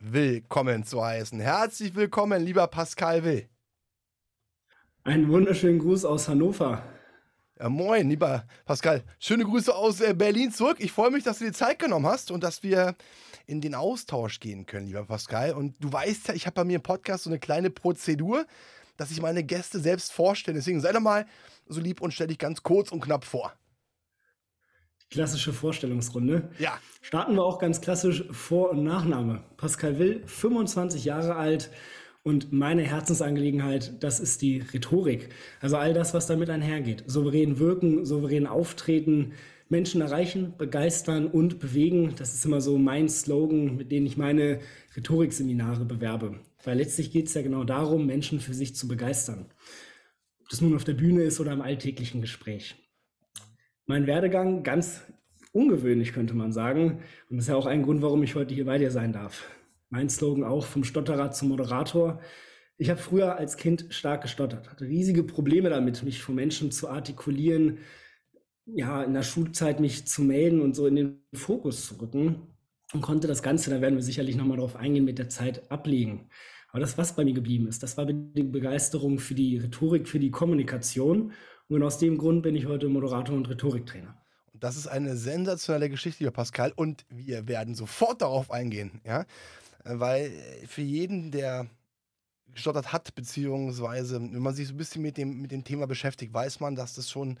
[0.00, 1.38] willkommen zu heißen.
[1.40, 3.48] Herzlich willkommen, lieber Pascal Will.
[5.04, 6.82] Einen wunderschönen Gruß aus Hannover.
[7.58, 9.04] Ja, moin, lieber Pascal.
[9.18, 10.78] Schöne Grüße aus äh, Berlin zurück.
[10.80, 12.96] Ich freue mich, dass du dir Zeit genommen hast und dass wir
[13.46, 15.52] in den Austausch gehen können, lieber Pascal.
[15.52, 18.46] Und du weißt ja, ich habe bei mir im Podcast so eine kleine Prozedur,
[18.96, 20.56] dass ich meine Gäste selbst vorstelle.
[20.56, 21.26] Deswegen sei doch mal
[21.66, 23.52] so lieb und stell dich ganz kurz und knapp vor.
[25.10, 26.50] Klassische Vorstellungsrunde.
[26.60, 26.78] Ja.
[27.02, 29.42] Starten wir auch ganz klassisch Vor- und Nachname.
[29.56, 31.70] Pascal Will, 25 Jahre alt
[32.22, 35.30] und meine Herzensangelegenheit, das ist die Rhetorik.
[35.60, 37.02] Also all das, was damit einhergeht.
[37.08, 39.32] Souverän wirken, souverän auftreten,
[39.68, 42.14] Menschen erreichen, begeistern und bewegen.
[42.16, 44.60] Das ist immer so mein Slogan, mit dem ich meine
[44.96, 46.38] Rhetorikseminare bewerbe.
[46.62, 49.46] Weil letztlich geht es ja genau darum, Menschen für sich zu begeistern.
[50.40, 52.76] Ob das nun auf der Bühne ist oder im alltäglichen Gespräch
[53.90, 55.02] mein Werdegang ganz
[55.50, 57.02] ungewöhnlich, könnte man sagen.
[57.28, 59.50] Und das ist ja auch ein Grund, warum ich heute hier bei dir sein darf.
[59.88, 62.20] Mein Slogan auch vom Stotterer zum Moderator.
[62.78, 66.88] Ich habe früher als Kind stark gestottert, hatte riesige Probleme damit, mich vor Menschen zu
[66.88, 67.78] artikulieren,
[68.64, 72.42] ja, in der Schulzeit mich zu melden und so in den Fokus zu rücken
[72.92, 76.30] und konnte das Ganze, da werden wir sicherlich nochmal drauf eingehen, mit der Zeit ablegen.
[76.68, 80.20] Aber das, was bei mir geblieben ist, das war die Begeisterung für die Rhetorik, für
[80.20, 81.32] die Kommunikation
[81.76, 84.16] und aus dem Grund bin ich heute Moderator und Rhetoriktrainer.
[84.52, 86.72] Und das ist eine sensationelle Geschichte, lieber Pascal.
[86.74, 89.24] Und wir werden sofort darauf eingehen, ja.
[89.84, 90.30] Weil
[90.66, 91.70] für jeden, der
[92.52, 96.34] gestottert hat, beziehungsweise wenn man sich so ein bisschen mit dem, mit dem Thema beschäftigt,
[96.34, 97.38] weiß man, dass das schon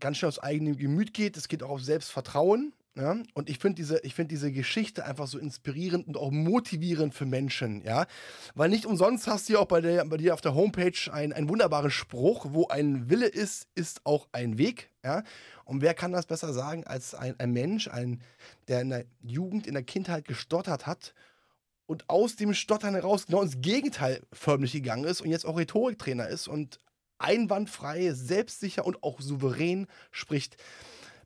[0.00, 1.36] ganz schnell aus eigenem Gemüt geht.
[1.36, 2.72] Es geht auch auf Selbstvertrauen.
[2.94, 3.16] Ja?
[3.34, 7.82] Und ich finde diese, find diese Geschichte einfach so inspirierend und auch motivierend für Menschen,
[7.82, 8.06] ja.
[8.54, 11.32] Weil nicht umsonst hast du ja auch bei, der, bei dir auf der Homepage einen,
[11.32, 15.22] einen wunderbaren Spruch, wo ein Wille ist, ist auch ein Weg, ja.
[15.64, 18.20] Und wer kann das besser sagen als ein, ein Mensch, ein,
[18.68, 21.14] der in der Jugend, in der Kindheit gestottert hat
[21.86, 26.28] und aus dem Stottern heraus genau ins Gegenteil förmlich gegangen ist und jetzt auch Rhetoriktrainer
[26.28, 26.78] ist und
[27.18, 30.56] einwandfrei, selbstsicher und auch souverän spricht.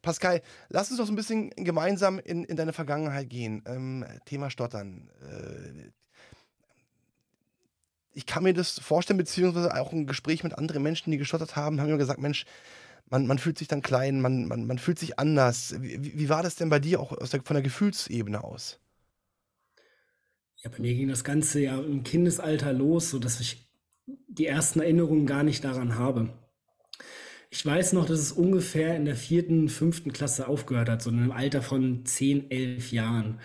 [0.06, 3.62] Pascal, lass uns doch so ein bisschen gemeinsam in, in deine Vergangenheit gehen.
[3.66, 5.10] Ähm, Thema Stottern.
[5.20, 5.90] Äh,
[8.12, 11.80] ich kann mir das vorstellen, beziehungsweise auch ein Gespräch mit anderen Menschen, die gestottert haben,
[11.80, 12.46] haben mir gesagt, Mensch,
[13.10, 15.74] man, man fühlt sich dann klein, man, man, man fühlt sich anders.
[15.80, 18.78] Wie, wie war das denn bei dir auch der, von der Gefühlsebene aus?
[20.62, 23.68] Ja, bei mir ging das Ganze ja im Kindesalter los, sodass ich
[24.06, 26.32] die ersten Erinnerungen gar nicht daran habe.
[27.58, 31.18] Ich weiß noch, dass es ungefähr in der vierten, fünften Klasse aufgehört hat, so in
[31.18, 33.40] einem Alter von zehn, elf Jahren.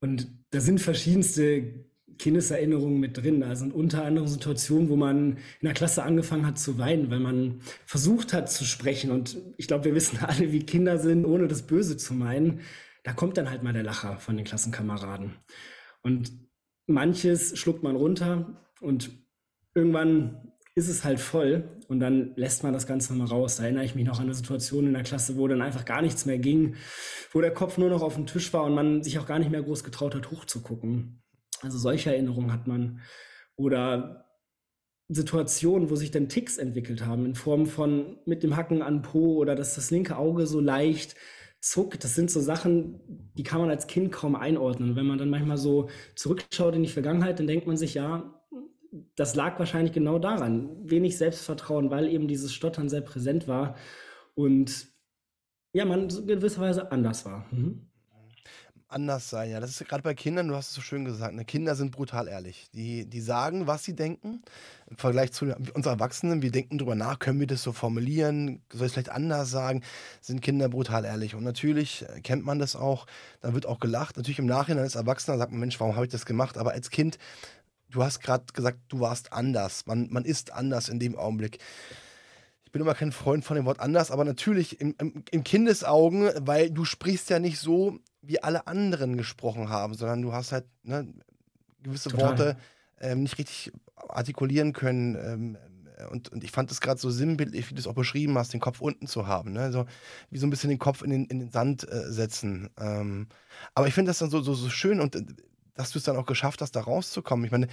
[0.00, 1.84] Und da sind verschiedenste
[2.18, 3.40] Kindeserinnerungen mit drin.
[3.40, 7.20] Da sind unter anderem Situationen, wo man in der Klasse angefangen hat zu weinen, weil
[7.20, 9.12] man versucht hat zu sprechen.
[9.12, 12.58] Und ich glaube, wir wissen alle, wie Kinder sind, ohne das Böse zu meinen.
[13.04, 15.36] Da kommt dann halt mal der Lacher von den Klassenkameraden.
[16.02, 16.32] Und
[16.88, 19.12] manches schluckt man runter und
[19.76, 23.56] irgendwann ist es halt voll und dann lässt man das Ganze mal raus.
[23.56, 26.00] Da erinnere ich mich noch an eine Situation in der Klasse, wo dann einfach gar
[26.00, 26.76] nichts mehr ging,
[27.30, 29.50] wo der Kopf nur noch auf dem Tisch war und man sich auch gar nicht
[29.50, 31.22] mehr groß getraut hat, hochzugucken.
[31.60, 33.00] Also solche Erinnerungen hat man.
[33.54, 34.26] Oder
[35.08, 39.36] Situationen, wo sich dann Ticks entwickelt haben, in Form von mit dem Hacken an Po
[39.36, 41.16] oder dass das linke Auge so leicht
[41.60, 42.02] zuckt.
[42.02, 43.00] Das sind so Sachen,
[43.36, 44.96] die kann man als Kind kaum einordnen.
[44.96, 48.41] wenn man dann manchmal so zurückschaut in die Vergangenheit, dann denkt man sich, ja,
[49.16, 50.70] das lag wahrscheinlich genau daran.
[50.88, 53.76] Wenig Selbstvertrauen, weil eben dieses Stottern sehr präsent war
[54.34, 54.88] und
[55.72, 57.46] ja, man in gewisser Weise anders war.
[57.50, 57.88] Mhm.
[58.88, 59.58] Anders sein, ja.
[59.58, 61.46] Das ist gerade bei Kindern, du hast es so schön gesagt, ne?
[61.46, 62.68] Kinder sind brutal ehrlich.
[62.74, 64.42] Die, die sagen, was sie denken.
[64.90, 68.60] Im Vergleich zu uns Erwachsenen, wir denken darüber nach, können wir das so formulieren?
[68.70, 69.82] Soll ich es vielleicht anders sagen?
[70.20, 71.34] Sind Kinder brutal ehrlich.
[71.34, 73.06] Und natürlich äh, kennt man das auch.
[73.40, 74.18] Da wird auch gelacht.
[74.18, 76.58] Natürlich im Nachhinein als Erwachsener sagt man, Mensch, warum habe ich das gemacht?
[76.58, 77.16] Aber als Kind
[77.92, 79.86] du hast gerade gesagt, du warst anders.
[79.86, 81.58] Man, man ist anders in dem Augenblick.
[82.64, 86.30] Ich bin immer kein Freund von dem Wort anders, aber natürlich im, im, im Kindesaugen,
[86.40, 90.64] weil du sprichst ja nicht so, wie alle anderen gesprochen haben, sondern du hast halt
[90.82, 91.06] ne,
[91.82, 92.30] gewisse Total.
[92.30, 92.56] Worte
[93.00, 95.16] ähm, nicht richtig artikulieren können.
[95.16, 95.58] Ähm,
[96.10, 98.60] und, und ich fand es gerade so sinnbildlich, wie du es auch beschrieben hast, den
[98.60, 99.52] Kopf unten zu haben.
[99.52, 99.70] Ne?
[99.70, 99.84] So,
[100.30, 102.70] wie so ein bisschen den Kopf in den, in den Sand äh, setzen.
[102.80, 103.28] Ähm,
[103.74, 105.24] aber ich finde das dann so, so, so schön und äh,
[105.74, 107.44] dass du es dann auch geschafft hast, da rauszukommen?
[107.44, 107.68] Ich meine,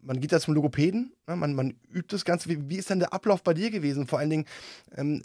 [0.00, 1.36] man geht da zum Logopäden, ne?
[1.36, 2.48] man, man übt das Ganze.
[2.48, 4.06] Wie, wie ist denn der Ablauf bei dir gewesen?
[4.06, 4.46] Vor allen Dingen,
[4.96, 5.22] ähm,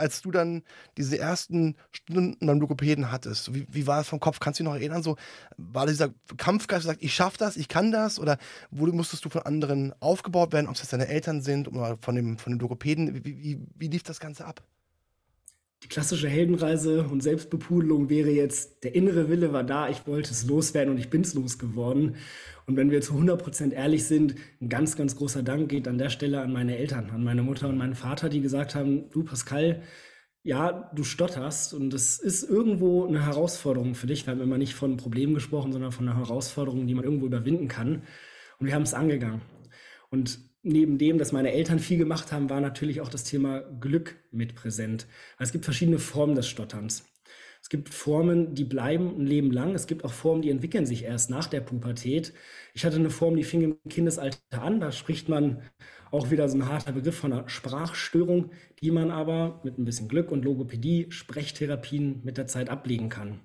[0.00, 0.62] als du dann
[0.96, 4.40] diese ersten Stunden beim Logopäden hattest, wie, wie war es vom Kopf?
[4.40, 5.02] Kannst du dich noch erinnern?
[5.02, 5.16] So,
[5.56, 8.18] war dieser Kampfgeist, sagt, ich schaffe das, ich kann das?
[8.18, 8.38] Oder
[8.70, 12.14] wurde, musstest du von anderen aufgebaut werden, ob es jetzt deine Eltern sind oder von
[12.14, 13.14] dem, von dem Logopäden?
[13.14, 14.62] Wie, wie, wie lief das Ganze ab?
[15.82, 20.46] Die klassische Heldenreise und Selbstbepudelung wäre jetzt, der innere Wille war da, ich wollte es
[20.46, 22.16] loswerden und ich bin es losgeworden.
[22.66, 26.10] Und wenn wir zu 100% ehrlich sind, ein ganz, ganz großer Dank geht an der
[26.10, 29.82] Stelle an meine Eltern, an meine Mutter und meinen Vater, die gesagt haben, du Pascal,
[30.42, 34.26] ja, du stotterst und es ist irgendwo eine Herausforderung für dich.
[34.26, 37.68] Wir haben immer nicht von Problemen gesprochen, sondern von einer Herausforderung, die man irgendwo überwinden
[37.68, 38.02] kann.
[38.58, 39.42] Und wir haben es angegangen.
[40.10, 44.16] Und neben dem, dass meine Eltern viel gemacht haben, war natürlich auch das Thema Glück
[44.30, 45.06] mit präsent.
[45.38, 47.04] Es gibt verschiedene Formen des Stotterns.
[47.62, 49.74] Es gibt Formen, die bleiben ein Leben lang.
[49.74, 52.32] Es gibt auch Formen, die entwickeln sich erst nach der Pubertät.
[52.72, 54.80] Ich hatte eine Form, die fing im Kindesalter an.
[54.80, 55.62] Da spricht man
[56.10, 60.08] auch wieder so ein harter Begriff von einer Sprachstörung, die man aber mit ein bisschen
[60.08, 63.40] Glück und Logopädie, Sprechtherapien mit der Zeit ablegen kann.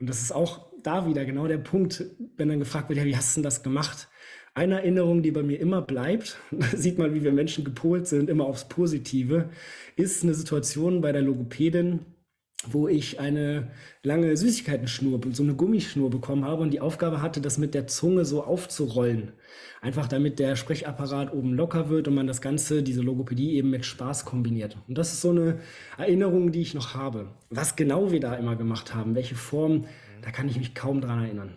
[0.00, 2.04] Und das ist auch da wieder genau der Punkt,
[2.36, 4.08] wenn dann gefragt wird, ja, wie hast du denn das gemacht?
[4.52, 6.38] Eine Erinnerung, die bei mir immer bleibt,
[6.74, 9.48] sieht man, wie wir Menschen gepolt sind, immer aufs Positive,
[9.96, 12.00] ist eine Situation bei der Logopädin,
[12.66, 13.70] wo ich eine
[14.02, 18.24] lange Süßigkeitenschnur, so eine Gummischnur bekommen habe und die Aufgabe hatte, das mit der Zunge
[18.24, 19.32] so aufzurollen.
[19.80, 23.86] Einfach damit der Sprechapparat oben locker wird und man das Ganze, diese Logopädie eben mit
[23.86, 24.76] Spaß kombiniert.
[24.88, 25.60] Und das ist so eine
[25.96, 27.28] Erinnerung, die ich noch habe.
[27.50, 29.86] Was genau wir da immer gemacht haben, welche Form,
[30.22, 31.56] da kann ich mich kaum dran erinnern.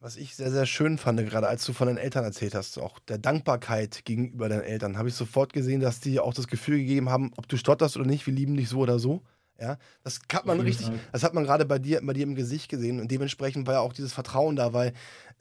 [0.00, 3.00] Was ich sehr, sehr schön fand, gerade als du von deinen Eltern erzählt hast, auch
[3.00, 7.10] der Dankbarkeit gegenüber deinen Eltern, habe ich sofort gesehen, dass die auch das Gefühl gegeben
[7.10, 9.22] haben, ob du stotterst oder nicht, wir lieben dich so oder so.
[9.60, 12.68] Ja, das hat man richtig, das hat man gerade bei dir, bei dir im Gesicht
[12.68, 14.92] gesehen und dementsprechend war ja auch dieses Vertrauen da, weil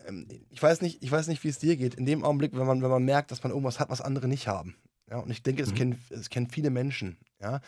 [0.08, 1.94] ähm, ich weiß nicht, ich weiß nicht, wie es dir geht.
[1.94, 4.48] In dem Augenblick, wenn man, wenn man merkt, dass man irgendwas hat, was andere nicht
[4.48, 4.76] haben.
[5.08, 5.76] Ja, und ich denke, das, mhm.
[5.76, 7.18] kennen, das kennen viele Menschen.
[7.40, 7.62] Ja,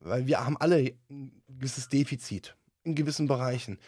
[0.00, 3.78] weil wir haben alle ein gewisses Defizit in gewissen Bereichen.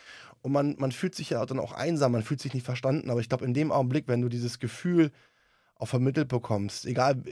[0.43, 3.11] Und man, man fühlt sich ja dann auch einsam, man fühlt sich nicht verstanden.
[3.11, 5.11] Aber ich glaube, in dem Augenblick, wenn du dieses Gefühl
[5.77, 7.23] auch vermittelt bekommst, egal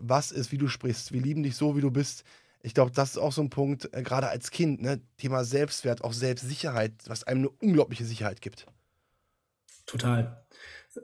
[0.00, 2.24] was ist, wie du sprichst, wir lieben dich so, wie du bist.
[2.62, 5.00] Ich glaube, das ist auch so ein Punkt, äh, gerade als Kind, ne?
[5.18, 8.66] Thema Selbstwert, auch Selbstsicherheit, was einem eine unglaubliche Sicherheit gibt.
[9.86, 10.44] Total.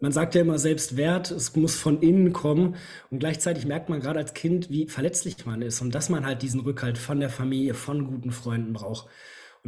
[0.00, 2.76] Man sagt ja immer Selbstwert, es muss von innen kommen.
[3.10, 6.42] Und gleichzeitig merkt man gerade als Kind, wie verletzlich man ist und dass man halt
[6.42, 9.08] diesen Rückhalt von der Familie, von guten Freunden braucht.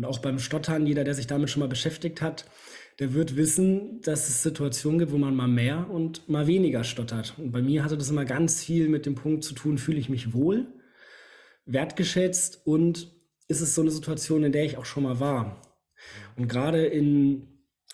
[0.00, 2.46] Und auch beim Stottern, jeder, der sich damit schon mal beschäftigt hat,
[3.00, 7.34] der wird wissen, dass es Situationen gibt, wo man mal mehr und mal weniger stottert.
[7.36, 10.08] Und bei mir hatte das immer ganz viel mit dem Punkt zu tun, fühle ich
[10.08, 10.68] mich wohl,
[11.66, 13.12] wertgeschätzt und
[13.46, 15.60] ist es so eine Situation, in der ich auch schon mal war.
[16.34, 17.46] Und gerade in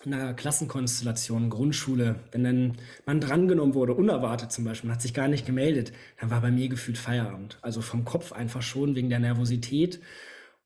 [0.05, 5.27] einer Klassenkonstellation, Grundschule, wenn dann man drangenommen wurde, unerwartet zum Beispiel, man hat sich gar
[5.27, 7.59] nicht gemeldet, dann war bei mir gefühlt Feierabend.
[7.63, 9.99] Also vom Kopf einfach schon wegen der Nervosität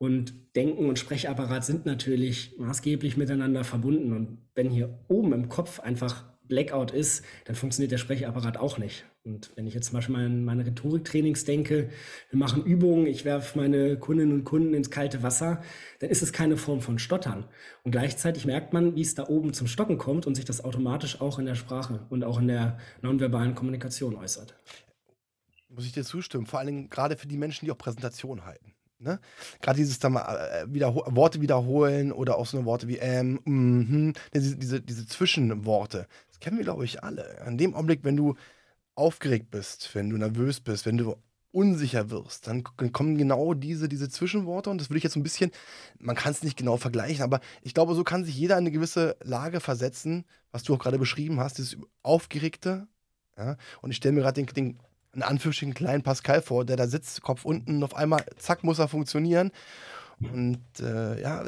[0.01, 4.15] und Denken und Sprechapparat sind natürlich maßgeblich miteinander verbunden.
[4.15, 9.05] Und wenn hier oben im Kopf einfach Blackout ist, dann funktioniert der Sprechapparat auch nicht.
[9.25, 11.91] Und wenn ich jetzt zum Beispiel an meine Rhetoriktrainings denke,
[12.31, 15.63] wir machen Übungen, ich werfe meine Kundinnen und Kunden ins kalte Wasser,
[15.99, 17.45] dann ist es keine Form von Stottern.
[17.85, 21.21] Und gleichzeitig merkt man, wie es da oben zum Stocken kommt und sich das automatisch
[21.21, 24.55] auch in der Sprache und auch in der nonverbalen Kommunikation äußert.
[25.69, 28.73] Muss ich dir zustimmen, vor Dingen gerade für die Menschen, die auch Präsentationen halten.
[29.01, 29.19] Ne?
[29.63, 33.41] Gerade dieses dann mal äh, wiederho Worte wiederholen oder auch so eine Worte wie ähm,
[33.45, 36.07] mm, diese, diese, diese Zwischenworte.
[36.29, 37.41] Das kennen wir, glaube ich, alle.
[37.41, 38.35] An dem Augenblick, wenn du
[38.95, 41.17] aufgeregt bist, wenn du nervös bist, wenn du
[41.53, 45.25] unsicher wirst, dann kommen genau diese, diese Zwischenworte und das würde ich jetzt so ein
[45.25, 45.51] bisschen,
[45.99, 48.71] man kann es nicht genau vergleichen, aber ich glaube, so kann sich jeder in eine
[48.71, 52.87] gewisse Lage versetzen, was du auch gerade beschrieben hast, dieses Aufgeregte.
[53.37, 53.57] Ja?
[53.81, 54.79] Und ich stelle mir gerade den, den
[55.15, 58.79] in Anführungsstrichen kleinen Pascal vor, der da sitzt, Kopf unten, und auf einmal, zack, muss
[58.79, 59.51] er funktionieren.
[60.21, 61.45] Und äh, ja,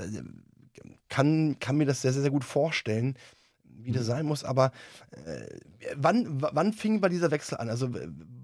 [1.09, 3.17] kann, kann mir das sehr, sehr, sehr gut vorstellen,
[3.65, 4.45] wie das sein muss.
[4.45, 4.73] Aber
[5.11, 5.47] äh,
[5.95, 7.69] wann, wann fing bei dieser Wechsel an?
[7.69, 7.91] Also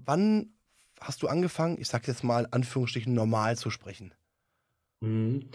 [0.05, 0.53] wann
[1.01, 4.13] hast du angefangen, ich sag jetzt mal Anführungsstrichen, normal zu sprechen?
[5.01, 5.49] Mhm.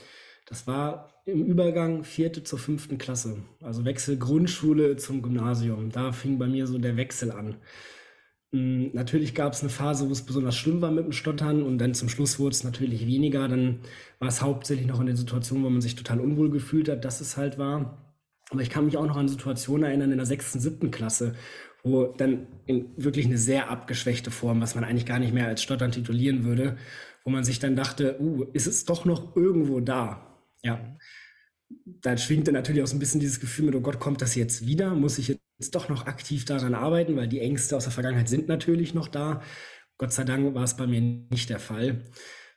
[0.46, 3.38] Das war im Übergang vierte zur fünften Klasse.
[3.62, 5.90] Also Wechsel Grundschule zum Gymnasium.
[5.90, 7.56] Da fing bei mir so der Wechsel an.
[8.54, 11.78] Hm, natürlich gab es eine Phase, wo es besonders schlimm war mit dem Stottern und
[11.78, 13.48] dann zum Schluss wurde es natürlich weniger.
[13.48, 13.80] Dann
[14.20, 17.20] war es hauptsächlich noch in den Situationen, wo man sich total unwohl gefühlt hat, dass
[17.20, 18.14] es halt war.
[18.50, 21.34] Aber ich kann mich auch noch an Situationen erinnern in der sechsten, siebten Klasse,
[21.82, 25.62] wo dann in wirklich eine sehr abgeschwächte Form, was man eigentlich gar nicht mehr als
[25.62, 26.76] Stottern titulieren würde,
[27.24, 30.30] wo man sich dann dachte, uh, ist es doch noch irgendwo da?
[30.62, 30.96] Ja.
[32.02, 34.34] da schwingt dann natürlich auch so ein bisschen dieses Gefühl mit, oh Gott, kommt das
[34.36, 34.94] jetzt wieder?
[34.94, 37.16] Muss ich jetzt doch noch aktiv daran arbeiten?
[37.16, 39.42] Weil die Ängste aus der Vergangenheit sind natürlich noch da.
[39.98, 42.04] Gott sei Dank war es bei mir nicht der Fall.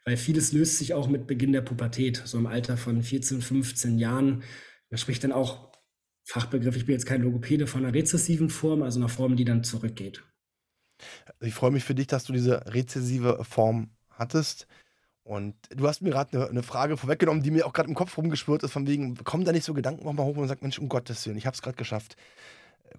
[0.05, 3.99] Weil vieles löst sich auch mit Beginn der Pubertät, so im Alter von 14, 15
[3.99, 4.43] Jahren.
[4.89, 5.71] Da spricht dann auch
[6.23, 9.63] Fachbegriff, ich bin jetzt kein Logopäde, von einer rezessiven Form, also einer Form, die dann
[9.63, 10.23] zurückgeht.
[11.39, 14.67] Ich freue mich für dich, dass du diese rezessive Form hattest.
[15.23, 18.17] Und du hast mir gerade eine, eine, Frage vorweggenommen, die mir auch gerade im Kopf
[18.17, 20.87] rumgeschwirrt ist, von wegen, kommen da nicht so Gedanken nochmal hoch und sagt, Mensch, um
[20.87, 22.15] Gottes Willen, ich habe es gerade geschafft.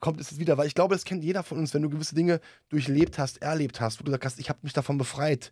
[0.00, 0.56] Kommt es wieder?
[0.58, 3.80] Weil ich glaube, das kennt jeder von uns, wenn du gewisse Dinge durchlebt hast, erlebt
[3.80, 5.50] hast, wo du sagst, ich habe mich davon befreit.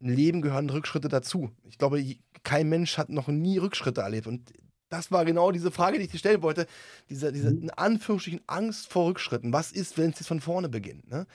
[0.00, 1.50] Im Leben gehören Rückschritte dazu.
[1.68, 2.02] Ich glaube,
[2.42, 4.26] kein Mensch hat noch nie Rückschritte erlebt.
[4.26, 4.52] Und
[4.88, 6.66] das war genau diese Frage, die ich dir stellen wollte.
[7.08, 7.62] Diese, diese mhm.
[7.62, 9.52] in Anführungsstrichen Angst vor Rückschritten.
[9.52, 11.08] Was ist, wenn es jetzt von vorne beginnt?
[11.08, 11.26] Ne?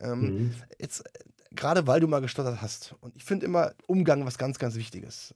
[0.00, 0.54] Ähm, mhm.
[0.78, 1.04] Jetzt
[1.54, 2.94] gerade weil du mal gestottert hast.
[3.00, 5.34] Und ich finde immer Umgang was ganz, ganz Wichtiges.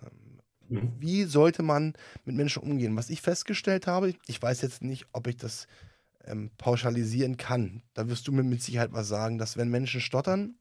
[0.69, 0.93] Mhm.
[0.99, 1.95] Wie sollte man
[2.25, 2.97] mit Menschen umgehen?
[2.97, 5.67] Was ich festgestellt habe, ich weiß jetzt nicht, ob ich das
[6.25, 7.83] ähm, pauschalisieren kann.
[7.95, 10.57] Da wirst du mir mit Sicherheit was sagen, dass wenn Menschen stottern,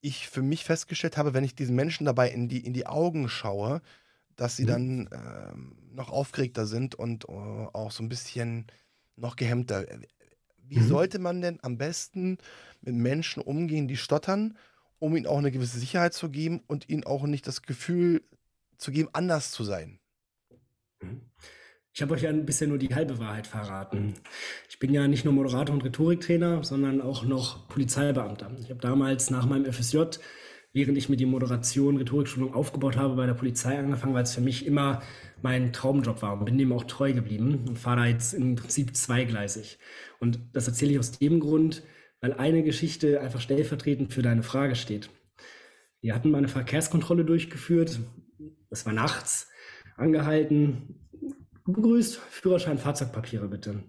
[0.00, 3.28] ich für mich festgestellt habe, wenn ich diesen Menschen dabei in die, in die Augen
[3.28, 3.82] schaue,
[4.36, 4.68] dass sie mhm.
[4.68, 8.66] dann ähm, noch aufgeregter sind und äh, auch so ein bisschen
[9.16, 9.84] noch gehemmter.
[10.56, 10.88] Wie mhm.
[10.88, 12.38] sollte man denn am besten
[12.80, 14.56] mit Menschen umgehen, die stottern,
[14.98, 18.22] um ihnen auch eine gewisse Sicherheit zu geben und ihnen auch nicht das Gefühl
[18.80, 20.00] zu geben, anders zu sein?
[21.00, 21.22] Mhm.
[21.92, 24.14] Ich habe euch ja bisher nur die halbe Wahrheit verraten.
[24.68, 28.52] Ich bin ja nicht nur Moderator und Rhetoriktrainer, sondern auch noch Polizeibeamter.
[28.60, 30.02] Ich habe damals nach meinem FSJ,
[30.72, 34.40] während ich mir die Moderation, Rhetorikschulung aufgebaut habe, bei der Polizei angefangen, weil es für
[34.40, 35.02] mich immer
[35.42, 38.96] mein Traumjob war und bin dem auch treu geblieben und fahre da jetzt im Prinzip
[38.96, 39.78] zweigleisig.
[40.20, 41.82] Und das erzähle ich aus dem Grund,
[42.20, 45.10] weil eine Geschichte einfach stellvertretend für deine Frage steht.
[46.02, 48.00] Wir hatten mal eine Verkehrskontrolle durchgeführt.
[48.70, 49.48] Das war nachts.
[49.96, 50.94] Angehalten.
[51.66, 52.16] Begrüßt.
[52.16, 53.82] Führerschein, Fahrzeugpapiere bitte.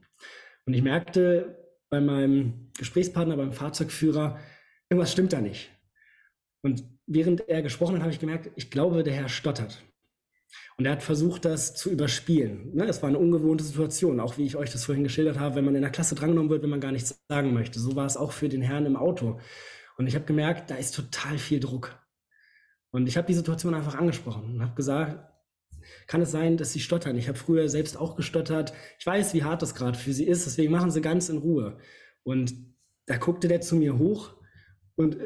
[0.65, 1.57] Und ich merkte
[1.89, 4.39] bei meinem Gesprächspartner, beim Fahrzeugführer,
[4.89, 5.71] irgendwas stimmt da nicht.
[6.63, 9.83] Und während er gesprochen hat, habe ich gemerkt, ich glaube, der Herr stottert.
[10.77, 12.75] Und er hat versucht, das zu überspielen.
[12.75, 12.85] Ne?
[12.85, 15.75] Es war eine ungewohnte Situation, auch wie ich euch das vorhin geschildert habe, wenn man
[15.75, 17.79] in der Klasse drangenommen wird, wenn man gar nichts sagen möchte.
[17.79, 19.39] So war es auch für den Herrn im Auto.
[19.97, 22.00] Und ich habe gemerkt, da ist total viel Druck.
[22.91, 25.27] Und ich habe die Situation einfach angesprochen und habe gesagt,
[26.07, 27.17] kann es sein, dass Sie stottern?
[27.17, 28.73] Ich habe früher selbst auch gestottert.
[28.99, 31.77] Ich weiß, wie hart das gerade für Sie ist, deswegen machen Sie ganz in Ruhe.
[32.23, 32.53] Und
[33.05, 34.33] da guckte der zu mir hoch
[34.95, 35.17] und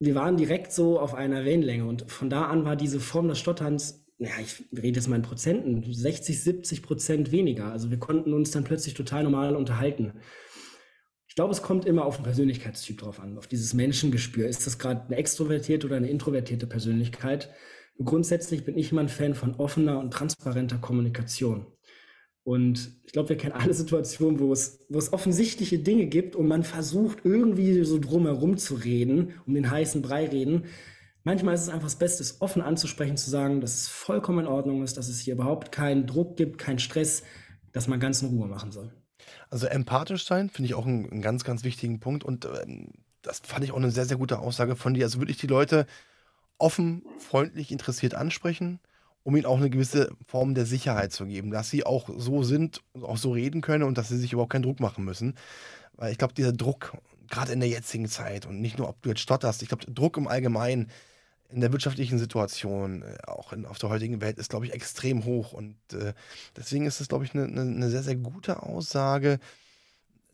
[0.00, 1.84] wir waren direkt so auf einer Wellenlänge.
[1.84, 5.22] Und von da an war diese Form des Stotterns ja, ich rede jetzt mal in
[5.22, 7.70] Prozenten, 60, 70 Prozent weniger.
[7.70, 10.12] Also wir konnten uns dann plötzlich total normal unterhalten.
[11.38, 14.48] Ich glaube, es kommt immer auf den Persönlichkeitstyp drauf an, auf dieses Menschengespür.
[14.48, 17.48] Ist das gerade eine extrovertierte oder eine introvertierte Persönlichkeit?
[18.04, 21.66] Grundsätzlich bin ich immer ein Fan von offener und transparenter Kommunikation.
[22.42, 26.48] Und ich glaube, wir kennen alle Situationen, wo es, wo es offensichtliche Dinge gibt und
[26.48, 30.64] man versucht irgendwie so drumherum zu reden, um den heißen Brei reden.
[31.22, 34.46] Manchmal ist es einfach das Beste, es offen anzusprechen, zu sagen, dass es vollkommen in
[34.48, 37.22] Ordnung ist, dass es hier überhaupt keinen Druck gibt, keinen Stress,
[37.70, 38.97] dass man ganz in Ruhe machen soll.
[39.50, 42.66] Also empathisch sein finde ich auch einen, einen, ganz, ganz wichtigen Punkt und äh,
[43.22, 45.04] das fand ich auch eine sehr, sehr gute Aussage von dir.
[45.04, 45.86] Also wirklich die Leute
[46.58, 48.80] offen, freundlich, interessiert ansprechen,
[49.22, 52.82] um ihnen auch eine gewisse Form der Sicherheit zu geben, dass sie auch so sind,
[53.00, 55.34] auch so reden können und dass sie sich überhaupt keinen Druck machen müssen.
[55.94, 56.96] Weil ich glaube, dieser Druck,
[57.28, 60.16] gerade in der jetzigen Zeit und nicht nur, ob du jetzt stotterst, ich glaube, Druck
[60.16, 60.90] im Allgemeinen
[61.50, 65.24] in der wirtschaftlichen Situation, äh, auch in, auf der heutigen Welt, ist, glaube ich, extrem
[65.24, 65.52] hoch.
[65.52, 66.12] Und äh,
[66.56, 69.38] deswegen ist es, glaube ich, eine ne, ne sehr, sehr gute Aussage,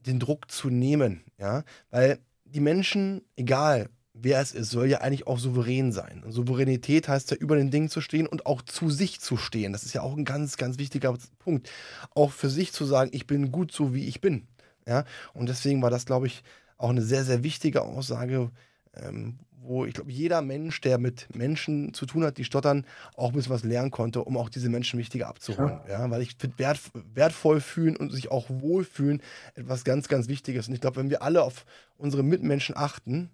[0.07, 1.25] den Druck zu nehmen.
[1.39, 1.65] Ja?
[1.91, 6.23] Weil die Menschen, egal wer es ist, soll ja eigentlich auch souverän sein.
[6.25, 9.73] Und Souveränität heißt ja, über den Dingen zu stehen und auch zu sich zu stehen.
[9.73, 11.69] Das ist ja auch ein ganz, ganz wichtiger Punkt.
[12.15, 14.47] Auch für sich zu sagen, ich bin gut so, wie ich bin.
[14.87, 15.05] Ja?
[15.33, 16.45] Und deswegen war das, glaube ich,
[16.79, 18.51] auch eine sehr, sehr wichtige Aussage,
[18.95, 23.31] ähm, wo ich glaube, jeder Mensch, der mit Menschen zu tun hat, die stottern, auch
[23.31, 25.81] ein bisschen was lernen konnte, um auch diese Menschen wichtiger abzuholen.
[25.89, 26.05] Ja.
[26.05, 26.81] ja weil ich finde, wert,
[27.15, 29.23] wertvoll fühlen und sich auch wohlfühlen
[29.55, 30.69] etwas ganz, ganz Wichtiges.
[30.69, 31.65] Und ich glaube, wenn wir alle auf
[31.97, 33.31] unsere Mitmenschen achten,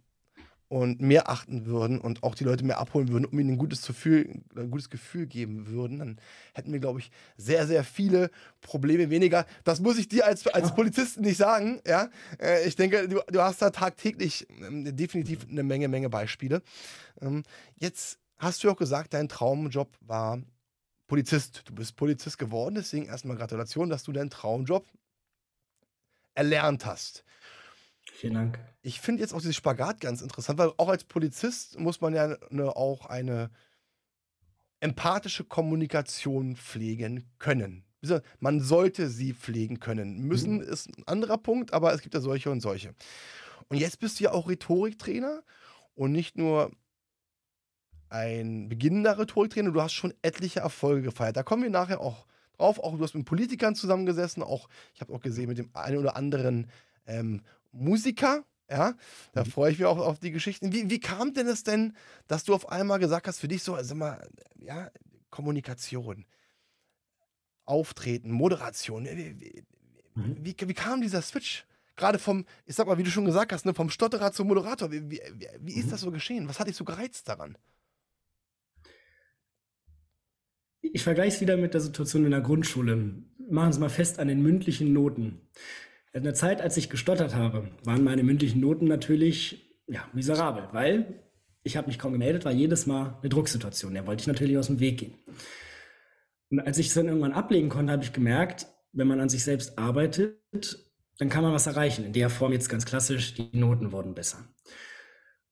[0.70, 3.84] und mehr achten würden und auch die Leute mehr abholen würden, um ihnen ein gutes
[3.84, 6.20] Gefühl, ein gutes Gefühl geben würden, dann
[6.54, 9.46] hätten wir, glaube ich, sehr, sehr viele Probleme weniger.
[9.64, 11.80] Das muss ich dir als, als Polizisten nicht sagen.
[11.84, 12.08] Ja?
[12.40, 16.62] Äh, ich denke, du, du hast da tagtäglich ähm, definitiv eine Menge, Menge Beispiele.
[17.20, 17.42] Ähm,
[17.74, 20.40] jetzt hast du auch gesagt, dein Traumjob war
[21.08, 21.62] Polizist.
[21.64, 24.86] Du bist Polizist geworden, deswegen erstmal Gratulation, dass du deinen Traumjob
[26.34, 27.24] erlernt hast.
[28.20, 28.58] Vielen Dank.
[28.82, 32.36] Ich finde jetzt auch dieses Spagat ganz interessant, weil auch als Polizist muss man ja
[32.50, 33.50] ne, auch eine
[34.80, 37.82] empathische Kommunikation pflegen können.
[38.38, 40.18] Man sollte sie pflegen können.
[40.20, 40.60] Müssen mhm.
[40.60, 42.94] ist ein anderer Punkt, aber es gibt ja solche und solche.
[43.68, 45.42] Und jetzt bist du ja auch Rhetoriktrainer
[45.94, 46.72] und nicht nur
[48.10, 51.38] ein beginnender Rhetoriktrainer, du hast schon etliche Erfolge gefeiert.
[51.38, 52.26] Da kommen wir nachher auch
[52.58, 52.80] drauf.
[52.80, 56.16] Auch du hast mit Politikern zusammengesessen, auch ich habe auch gesehen mit dem einen oder
[56.16, 56.70] anderen
[57.06, 57.40] ähm,
[57.72, 58.44] Musiker.
[58.68, 58.94] Ja,
[59.32, 59.50] da mhm.
[59.50, 60.72] freue ich mich auch auf die Geschichten.
[60.72, 61.96] Wie, wie kam denn es denn,
[62.28, 64.90] dass du auf einmal gesagt hast, für dich so, also mal, ja,
[65.30, 66.24] Kommunikation,
[67.64, 69.06] Auftreten, Moderation.
[69.06, 69.64] Wie, wie,
[70.14, 70.36] mhm.
[70.40, 71.66] wie, wie kam dieser Switch?
[71.96, 74.92] Gerade vom, ich sag mal, wie du schon gesagt hast, ne, vom Stotterer zum Moderator.
[74.92, 75.20] Wie, wie,
[75.58, 75.90] wie ist mhm.
[75.90, 76.48] das so geschehen?
[76.48, 77.58] Was hat dich so gereizt daran?
[80.80, 83.22] Ich vergleiche es wieder mit der Situation in der Grundschule.
[83.50, 85.40] Machen Sie mal fest an den mündlichen Noten.
[86.12, 91.22] In der Zeit, als ich gestottert habe, waren meine mündlichen Noten natürlich ja, miserabel, weil
[91.62, 93.94] ich habe mich kaum gemeldet, war jedes Mal eine Drucksituation.
[93.94, 95.14] Der wollte ich natürlich aus dem Weg gehen.
[96.50, 99.44] Und als ich es dann irgendwann ablegen konnte, habe ich gemerkt, wenn man an sich
[99.44, 100.36] selbst arbeitet,
[101.18, 102.04] dann kann man was erreichen.
[102.04, 104.38] In der Form jetzt ganz klassisch, die Noten wurden besser.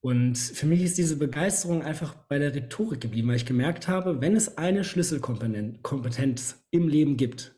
[0.01, 4.21] Und für mich ist diese Begeisterung einfach bei der Rhetorik geblieben, weil ich gemerkt habe,
[4.21, 7.55] wenn es eine Schlüsselkompetenz im Leben gibt,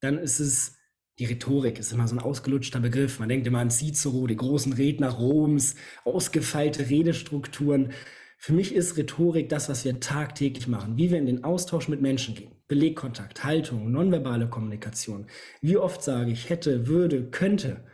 [0.00, 0.76] dann ist es
[1.18, 1.78] die Rhetorik.
[1.78, 3.18] Ist immer so ein ausgelutschter Begriff.
[3.18, 7.92] Man denkt immer an Cicero, die großen Redner Roms, ausgefeilte Redestrukturen.
[8.38, 12.02] Für mich ist Rhetorik das, was wir tagtäglich machen, wie wir in den Austausch mit
[12.02, 12.52] Menschen gehen.
[12.68, 15.26] Belegkontakt, Haltung, nonverbale Kommunikation.
[15.60, 17.84] Wie oft sage ich hätte, würde, könnte.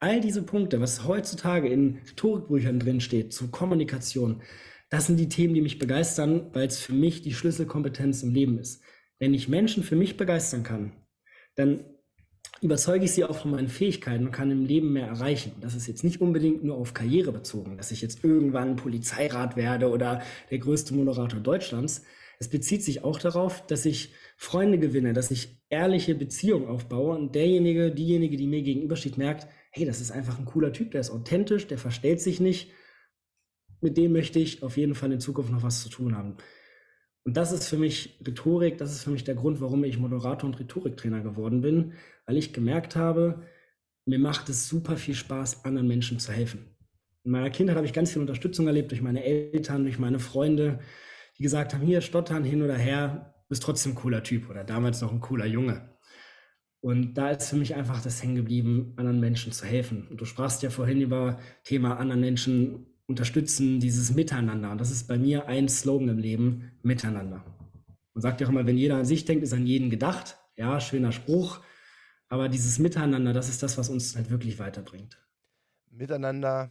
[0.00, 4.42] All diese Punkte, was heutzutage in Rhetorikbüchern drin steht, zur Kommunikation,
[4.90, 8.58] das sind die Themen, die mich begeistern, weil es für mich die Schlüsselkompetenz im Leben
[8.58, 8.82] ist.
[9.18, 10.92] Wenn ich Menschen für mich begeistern kann,
[11.56, 11.84] dann
[12.60, 15.52] überzeuge ich sie auch von meinen Fähigkeiten und kann im Leben mehr erreichen.
[15.60, 19.90] Das ist jetzt nicht unbedingt nur auf Karriere bezogen, dass ich jetzt irgendwann Polizeirat werde
[19.90, 22.02] oder der größte Moderator Deutschlands.
[22.40, 27.34] Es bezieht sich auch darauf, dass ich Freunde gewinne, dass ich ehrliche Beziehungen aufbaue und
[27.34, 31.10] derjenige, diejenige, die mir gegenübersteht, merkt, hey, das ist einfach ein cooler Typ, der ist
[31.10, 32.70] authentisch, der verstellt sich nicht.
[33.80, 36.36] Mit dem möchte ich auf jeden Fall in Zukunft noch was zu tun haben.
[37.28, 40.48] Und das ist für mich Rhetorik, das ist für mich der Grund, warum ich Moderator
[40.48, 41.92] und Rhetoriktrainer geworden bin,
[42.24, 43.42] weil ich gemerkt habe,
[44.06, 46.74] mir macht es super viel Spaß, anderen Menschen zu helfen.
[47.24, 50.78] In meiner Kindheit habe ich ganz viel Unterstützung erlebt durch meine Eltern, durch meine Freunde,
[51.36, 55.02] die gesagt haben, hier stottern hin oder her, bist trotzdem ein cooler Typ oder damals
[55.02, 55.98] noch ein cooler Junge.
[56.80, 60.08] Und da ist für mich einfach das hängen geblieben, anderen Menschen zu helfen.
[60.08, 64.70] Und du sprachst ja vorhin über Thema anderen Menschen unterstützen, dieses Miteinander.
[64.70, 67.42] Und das ist bei mir ein Slogan im Leben, Miteinander.
[68.14, 70.38] Man sagt ja auch immer, wenn jeder an sich denkt, ist an jeden gedacht.
[70.56, 71.60] Ja, schöner Spruch.
[72.28, 75.18] Aber dieses Miteinander, das ist das, was uns halt wirklich weiterbringt.
[75.90, 76.70] Miteinander,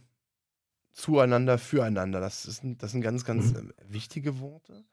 [0.92, 2.20] zueinander, füreinander.
[2.20, 3.70] Das, ist, das sind ganz, ganz mhm.
[3.70, 4.84] Äh, wichtige Worte.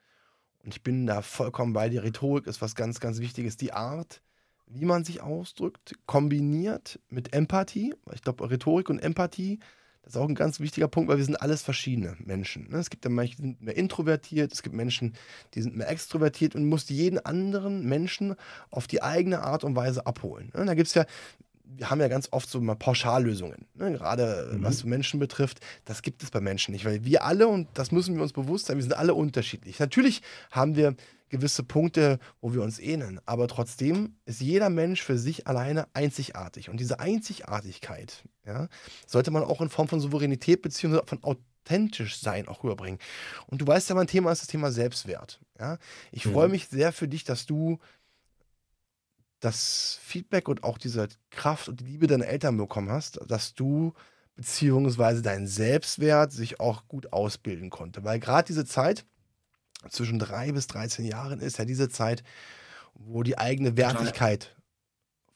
[0.64, 2.02] Und ich bin da vollkommen bei dir.
[2.02, 3.56] Rhetorik ist was ganz, ganz Wichtiges.
[3.56, 4.20] Die Art,
[4.66, 7.94] wie man sich ausdrückt, kombiniert mit Empathie.
[8.12, 9.60] Ich glaube, Rhetorik und Empathie,
[10.06, 12.70] das ist auch ein ganz wichtiger Punkt, weil wir sind alles verschiedene Menschen.
[12.70, 12.78] Ne?
[12.78, 15.14] Es gibt ja manche, die sind mehr introvertiert, es gibt Menschen,
[15.54, 18.36] die sind mehr extrovertiert und muss jeden anderen Menschen
[18.70, 20.52] auf die eigene Art und Weise abholen.
[20.54, 20.64] Ne?
[20.64, 21.06] Da gibt es ja
[21.78, 23.92] wir haben ja ganz oft so mal Pauschallösungen, ne?
[23.92, 24.62] gerade mhm.
[24.62, 25.58] was Menschen betrifft.
[25.84, 28.66] Das gibt es bei Menschen nicht, weil wir alle, und das müssen wir uns bewusst
[28.66, 29.80] sein, wir sind alle unterschiedlich.
[29.80, 30.94] Natürlich haben wir
[31.28, 33.20] gewisse Punkte, wo wir uns ähneln.
[33.26, 36.70] Aber trotzdem ist jeder Mensch für sich alleine einzigartig.
[36.70, 38.68] Und diese Einzigartigkeit ja,
[39.06, 41.00] sollte man auch in Form von Souveränität bzw.
[41.06, 43.00] von authentisch sein auch rüberbringen.
[43.46, 45.40] Und du weißt ja, mein Thema ist das Thema Selbstwert.
[45.58, 45.78] Ja?
[46.12, 46.32] Ich mhm.
[46.32, 47.78] freue mich sehr für dich, dass du
[49.40, 53.92] das Feedback und auch diese Kraft und die Liebe deiner Eltern bekommen hast, dass du
[54.34, 58.04] beziehungsweise dein Selbstwert sich auch gut ausbilden konnte.
[58.04, 59.04] Weil gerade diese Zeit,
[59.88, 62.22] zwischen drei bis 13 Jahren ist ja diese Zeit,
[62.94, 64.56] wo die eigene Wertigkeit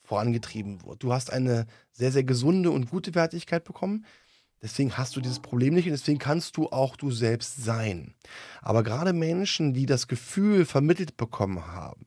[0.02, 1.02] vorangetrieben wird.
[1.02, 4.04] Du hast eine sehr, sehr gesunde und gute Wertigkeit bekommen.
[4.62, 8.14] Deswegen hast du dieses Problem nicht und deswegen kannst du auch du selbst sein.
[8.60, 12.06] Aber gerade Menschen, die das Gefühl vermittelt bekommen haben,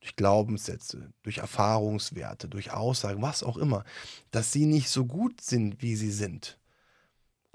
[0.00, 3.84] durch Glaubenssätze, durch Erfahrungswerte, durch Aussagen, was auch immer,
[4.30, 6.58] dass sie nicht so gut sind, wie sie sind.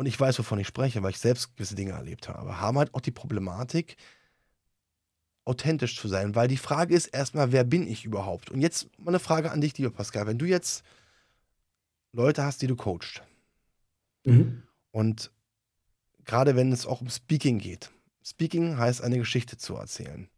[0.02, 2.92] Und ich weiß, wovon ich spreche, weil ich selbst gewisse Dinge erlebt habe, haben halt
[2.96, 3.98] auch die Problematik,
[5.46, 8.50] authentisch zu sein, weil die Frage ist erstmal, wer bin ich überhaupt?
[8.50, 10.26] Und jetzt mal eine Frage an dich, lieber Pascal.
[10.26, 10.84] Wenn du jetzt
[12.14, 13.22] Leute hast, die du coachst
[14.24, 14.64] mhm.
[14.90, 15.32] und
[16.26, 17.92] gerade wenn es auch um Speaking geht,
[18.24, 20.32] Speaking heißt eine Geschichte zu erzählen,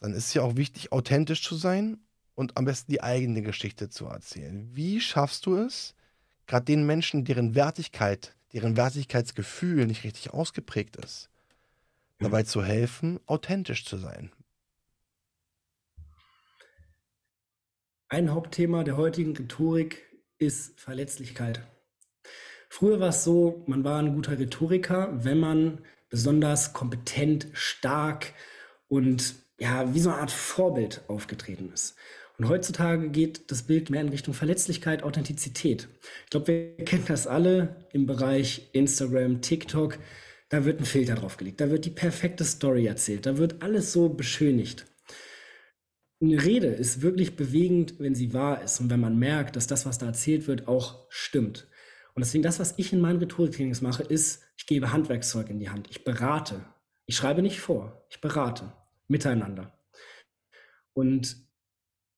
[0.00, 1.96] dann ist es ja auch wichtig, authentisch zu sein
[2.34, 4.68] und am besten die eigene Geschichte zu erzählen.
[4.76, 5.94] Wie schaffst du es,
[6.46, 11.30] gerade den Menschen, deren Wertigkeit, deren Wertigkeitsgefühl nicht richtig ausgeprägt ist,
[12.18, 12.24] mhm.
[12.24, 14.30] dabei zu helfen, authentisch zu sein.
[18.08, 20.04] Ein Hauptthema der heutigen Rhetorik
[20.38, 21.62] ist Verletzlichkeit.
[22.68, 28.34] Früher war es so, man war ein guter Rhetoriker, wenn man besonders kompetent, stark
[28.88, 31.96] und ja, wie so eine Art Vorbild aufgetreten ist.
[32.38, 35.88] Und heutzutage geht das Bild mehr in Richtung Verletzlichkeit, Authentizität.
[36.24, 39.98] Ich glaube, wir kennen das alle im Bereich Instagram, TikTok.
[40.48, 44.10] Da wird ein Filter draufgelegt, da wird die perfekte Story erzählt, da wird alles so
[44.10, 44.84] beschönigt
[46.22, 49.86] eine Rede ist wirklich bewegend, wenn sie wahr ist und wenn man merkt, dass das,
[49.86, 51.66] was da erzählt wird, auch stimmt.
[52.14, 55.70] Und deswegen das, was ich in meinen Rhetoriktrainings mache, ist, ich gebe Handwerkszeug in die
[55.70, 55.88] Hand.
[55.90, 56.64] Ich berate.
[57.06, 58.06] Ich schreibe nicht vor.
[58.08, 58.72] Ich berate.
[59.08, 59.76] Miteinander.
[60.92, 61.36] Und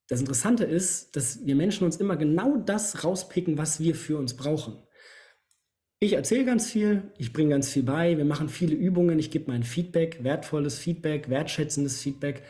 [0.09, 4.37] das Interessante ist, dass wir Menschen uns immer genau das rauspicken, was wir für uns
[4.37, 4.83] brauchen.
[6.01, 9.51] Ich erzähle ganz viel, ich bringe ganz viel bei, wir machen viele Übungen, ich gebe
[9.51, 12.43] mein Feedback, wertvolles Feedback, wertschätzendes Feedback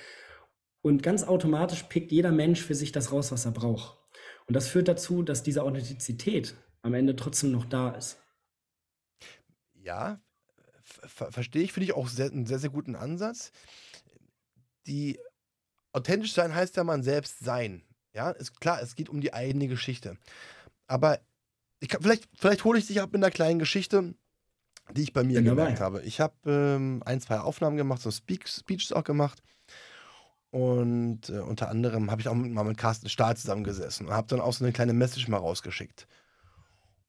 [0.83, 3.97] und ganz automatisch pickt jeder Mensch für sich das raus, was er braucht.
[4.47, 8.19] Und das führt dazu, dass diese Authentizität am Ende trotzdem noch da ist.
[9.73, 10.21] Ja,
[10.83, 13.53] ver verstehe ich, finde ich auch sehr, einen sehr, sehr guten Ansatz.
[14.87, 15.19] Die
[15.94, 17.83] authentisch sein heißt ja man selbst sein.
[18.12, 20.16] Ja, ist klar, es geht um die eigene Geschichte.
[20.87, 21.20] Aber
[21.88, 24.14] kann, vielleicht, vielleicht hole ich dich ab mit einer kleinen Geschichte,
[24.92, 25.85] die ich bei mir Bin gemerkt dabei.
[25.85, 26.02] habe.
[26.02, 29.42] Ich habe ähm, ein, zwei Aufnahmen gemacht, so Speak, Speeches auch gemacht.
[30.50, 34.40] Und äh, unter anderem habe ich auch mal mit Carsten Stahl zusammengesessen und habe dann
[34.40, 36.07] auch so eine kleine Message mal rausgeschickt.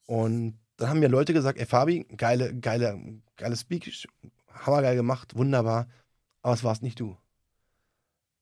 [0.07, 4.07] Und dann haben mir Leute gesagt, ey Fabi, geile, geile, geile Speech,
[4.49, 5.87] hammergeil gemacht, wunderbar,
[6.41, 7.17] aber es warst nicht du.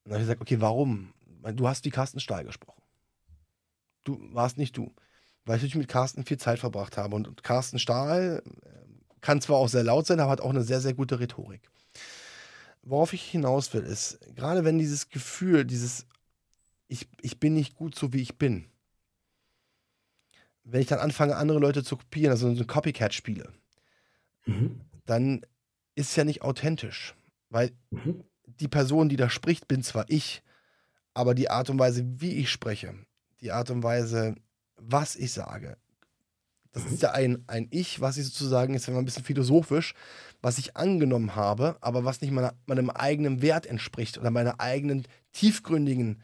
[0.03, 1.13] Und dann habe ich gesagt, okay, warum?
[1.55, 2.81] Du hast wie Carsten Stahl gesprochen.
[4.03, 4.93] Du warst nicht du.
[5.45, 7.15] Weil ich mit Carsten viel Zeit verbracht habe.
[7.15, 10.79] Und Carsten Stahl äh, kann zwar auch sehr laut sein, aber hat auch eine sehr,
[10.79, 11.69] sehr gute Rhetorik
[12.83, 16.05] worauf ich hinaus will, ist, gerade wenn dieses Gefühl, dieses
[16.87, 18.65] ich, ich bin nicht gut so, wie ich bin,
[20.63, 23.51] wenn ich dann anfange, andere Leute zu kopieren, also so ein Copycat spiele,
[24.45, 24.81] mhm.
[25.05, 25.45] dann
[25.95, 27.15] ist es ja nicht authentisch.
[27.49, 28.23] Weil mhm.
[28.59, 30.43] Die Person, die da spricht, bin zwar ich,
[31.13, 32.95] aber die Art und Weise, wie ich spreche,
[33.41, 34.35] die Art und Weise,
[34.77, 35.77] was ich sage,
[36.73, 39.93] das ist ja ein, ein Ich, was ich sozusagen, ist ja ein bisschen philosophisch,
[40.41, 45.03] was ich angenommen habe, aber was nicht meiner, meinem eigenen Wert entspricht oder meiner eigenen
[45.33, 46.23] tiefgründigen,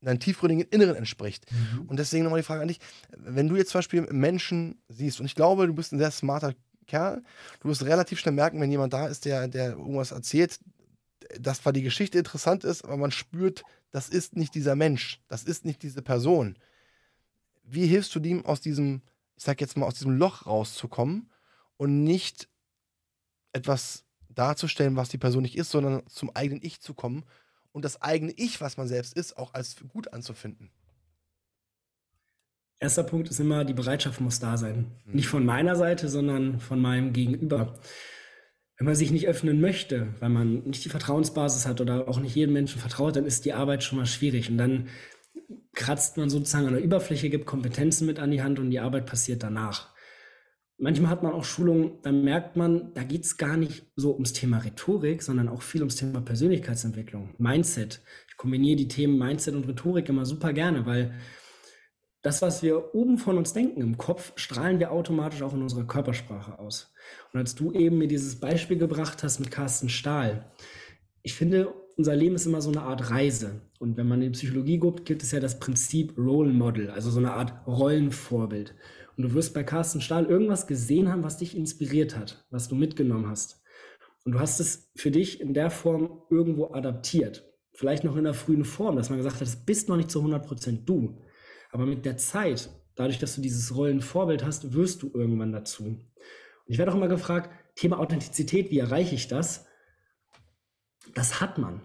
[0.00, 1.44] deinem tiefgründigen Inneren entspricht.
[1.50, 1.86] Mhm.
[1.88, 2.78] Und deswegen nochmal die Frage an dich,
[3.16, 6.54] wenn du jetzt zum Beispiel Menschen siehst, und ich glaube, du bist ein sehr smarter
[6.86, 7.22] Kerl,
[7.60, 10.60] du wirst relativ schnell merken, wenn jemand da ist, der, der irgendwas erzählt,
[11.38, 15.44] dass zwar die Geschichte interessant ist, aber man spürt, das ist nicht dieser Mensch, das
[15.44, 16.56] ist nicht diese Person.
[17.62, 19.02] Wie hilfst du dem aus diesem,
[19.36, 21.30] ich sag jetzt mal, aus diesem Loch rauszukommen
[21.76, 22.48] und nicht
[23.52, 27.24] etwas darzustellen, was die Person nicht ist, sondern zum eigenen Ich zu kommen
[27.72, 30.70] und das eigene Ich, was man selbst ist, auch als gut anzufinden.
[32.78, 34.90] Erster Punkt ist immer, die Bereitschaft muss da sein.
[35.04, 35.14] Mhm.
[35.14, 37.78] Nicht von meiner Seite, sondern von meinem Gegenüber.
[38.80, 42.34] Wenn man sich nicht öffnen möchte, weil man nicht die Vertrauensbasis hat oder auch nicht
[42.34, 44.48] jedem Menschen vertraut, dann ist die Arbeit schon mal schwierig.
[44.48, 44.88] Und dann
[45.74, 49.04] kratzt man sozusagen an der Überfläche, gibt Kompetenzen mit an die Hand und die Arbeit
[49.04, 49.94] passiert danach.
[50.78, 54.32] Manchmal hat man auch Schulungen, da merkt man, da geht es gar nicht so ums
[54.32, 58.00] Thema Rhetorik, sondern auch viel ums Thema Persönlichkeitsentwicklung, Mindset.
[58.30, 61.12] Ich kombiniere die Themen Mindset und Rhetorik immer super gerne, weil
[62.22, 65.84] das, was wir oben von uns denken im Kopf, strahlen wir automatisch auch in unserer
[65.84, 66.92] Körpersprache aus.
[67.32, 70.50] Und als du eben mir dieses Beispiel gebracht hast mit Carsten Stahl,
[71.22, 73.60] ich finde, unser Leben ist immer so eine Art Reise.
[73.78, 77.10] Und wenn man in die Psychologie guckt, gibt es ja das Prinzip Role Model, also
[77.10, 78.74] so eine Art Rollenvorbild.
[79.16, 82.74] Und du wirst bei Carsten Stahl irgendwas gesehen haben, was dich inspiriert hat, was du
[82.74, 83.62] mitgenommen hast.
[84.24, 87.50] Und du hast es für dich in der Form irgendwo adaptiert.
[87.72, 90.22] Vielleicht noch in der frühen Form, dass man gesagt hat, das bist noch nicht zu
[90.22, 91.18] 100% du.
[91.72, 95.84] Aber mit der Zeit, dadurch, dass du dieses Rollenvorbild hast, wirst du irgendwann dazu.
[95.84, 96.04] Und
[96.66, 99.66] ich werde auch immer gefragt, Thema Authentizität, wie erreiche ich das?
[101.14, 101.82] Das hat man.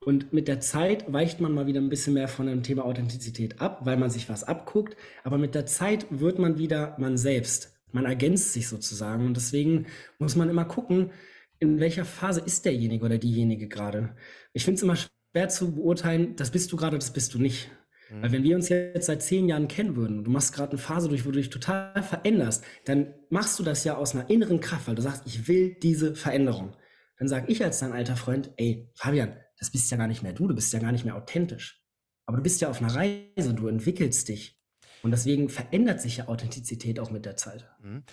[0.00, 3.60] Und mit der Zeit weicht man mal wieder ein bisschen mehr von dem Thema Authentizität
[3.60, 4.96] ab, weil man sich was abguckt.
[5.24, 7.78] Aber mit der Zeit wird man wieder man selbst.
[7.92, 9.26] Man ergänzt sich sozusagen.
[9.26, 9.86] Und deswegen
[10.18, 11.10] muss man immer gucken,
[11.58, 14.14] in welcher Phase ist derjenige oder diejenige gerade.
[14.52, 17.70] Ich finde es immer schwer zu beurteilen, das bist du gerade, das bist du nicht.
[18.10, 18.22] Mhm.
[18.22, 20.78] Weil wenn wir uns jetzt seit zehn Jahren kennen würden und du machst gerade eine
[20.78, 24.60] Phase durch, wo du dich total veränderst, dann machst du das ja aus einer inneren
[24.60, 26.76] Kraft, weil du sagst, ich will diese Veränderung.
[27.18, 30.32] Dann sage ich als dein alter Freund, ey, Fabian, das bist ja gar nicht mehr
[30.32, 31.84] du, du bist ja gar nicht mehr authentisch.
[32.26, 34.58] Aber du bist ja auf einer Reise, du entwickelst dich.
[35.02, 37.68] Und deswegen verändert sich ja Authentizität auch mit der Zeit.
[37.80, 38.04] Mhm.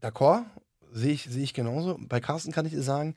[0.00, 0.44] D'accord,
[0.92, 1.98] sehe ich, sehe ich genauso.
[2.00, 3.14] Bei Carsten kann ich dir sagen,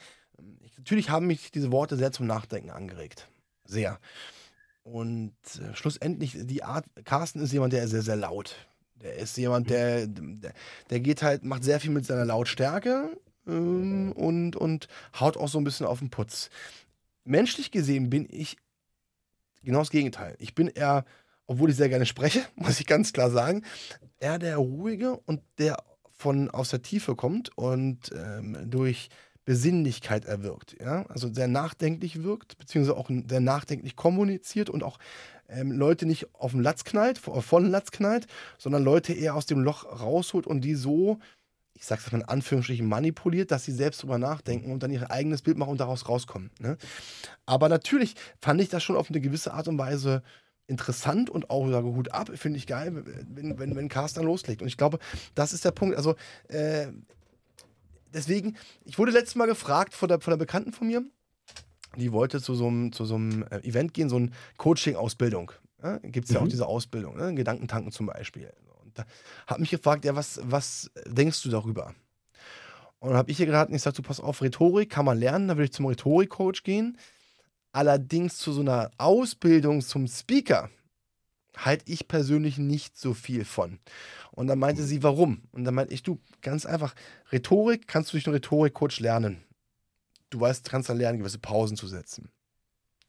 [0.77, 3.29] natürlich haben mich diese Worte sehr zum Nachdenken angeregt.
[3.65, 3.99] Sehr.
[4.83, 8.55] Und äh, schlussendlich, die Art, Carsten ist jemand, der ist sehr, sehr laut.
[8.95, 10.53] Der ist jemand, der, der,
[10.89, 13.17] der geht halt, macht sehr viel mit seiner Lautstärke
[13.47, 14.87] ähm, und, und
[15.19, 16.49] haut auch so ein bisschen auf den Putz.
[17.23, 18.57] Menschlich gesehen bin ich
[19.63, 20.35] genau das Gegenteil.
[20.39, 21.05] Ich bin eher,
[21.47, 23.63] obwohl ich sehr gerne spreche, muss ich ganz klar sagen,
[24.19, 25.77] eher der ruhige und der
[26.11, 29.09] von aus der Tiefe kommt und ähm, durch
[29.51, 30.77] Besinnlichkeit erwirkt.
[30.79, 31.05] Ja?
[31.09, 34.97] Also sehr nachdenklich wirkt, beziehungsweise auch sehr nachdenklich kommuniziert und auch
[35.49, 39.47] ähm, Leute nicht auf den Latz knallt, von den Latz knallt, sondern Leute eher aus
[39.47, 41.19] dem Loch rausholt und die so,
[41.73, 45.41] ich sag's mal in Anführungsstrichen, manipuliert, dass sie selbst drüber nachdenken und dann ihr eigenes
[45.41, 46.49] Bild machen und daraus rauskommen.
[46.61, 46.77] Ne?
[47.45, 50.23] Aber natürlich fand ich das schon auf eine gewisse Art und Weise
[50.67, 54.61] interessant und auch sage Hut ab, finde ich geil, wenn, wenn, wenn Carsten loslegt.
[54.61, 54.99] Und ich glaube,
[55.35, 55.97] das ist der Punkt.
[55.97, 56.15] Also,
[56.47, 56.87] äh,
[58.13, 61.03] deswegen, ich wurde letztes Mal gefragt von der, von der Bekannten von mir,
[61.97, 65.51] die wollte zu so einem, zu so einem äh, Event gehen, so eine Coaching-Ausbildung.
[65.83, 66.45] Ja, Gibt es ja mhm.
[66.45, 67.33] auch diese Ausbildung, ne?
[67.33, 68.51] Gedankentanken zum Beispiel.
[68.83, 69.05] Und da
[69.47, 71.93] hat mich gefragt, ja, was, was denkst du darüber?
[72.99, 75.47] Und dann habe ich ihr geraten, ich sage, du pass auf, Rhetorik kann man lernen,
[75.47, 76.97] dann will ich zum Rhetorik-Coach gehen.
[77.71, 80.69] Allerdings zu so einer Ausbildung zum Speaker
[81.65, 83.79] halte ich persönlich nicht so viel von.
[84.31, 85.43] Und dann meinte sie, warum?
[85.51, 86.95] Und dann meinte ich, du, ganz einfach,
[87.31, 89.43] Rhetorik kannst du durch einen Rhetorik-Coach lernen.
[90.29, 92.31] Du weißt, kannst dann lernen, gewisse Pausen zu setzen.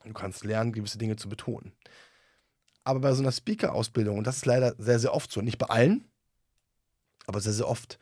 [0.05, 1.73] Du kannst lernen, gewisse Dinge zu betonen.
[2.85, 5.67] Aber bei so einer Speaker-Ausbildung, und das ist leider sehr, sehr oft so, nicht bei
[5.67, 6.05] allen,
[7.27, 7.99] aber sehr, sehr oft,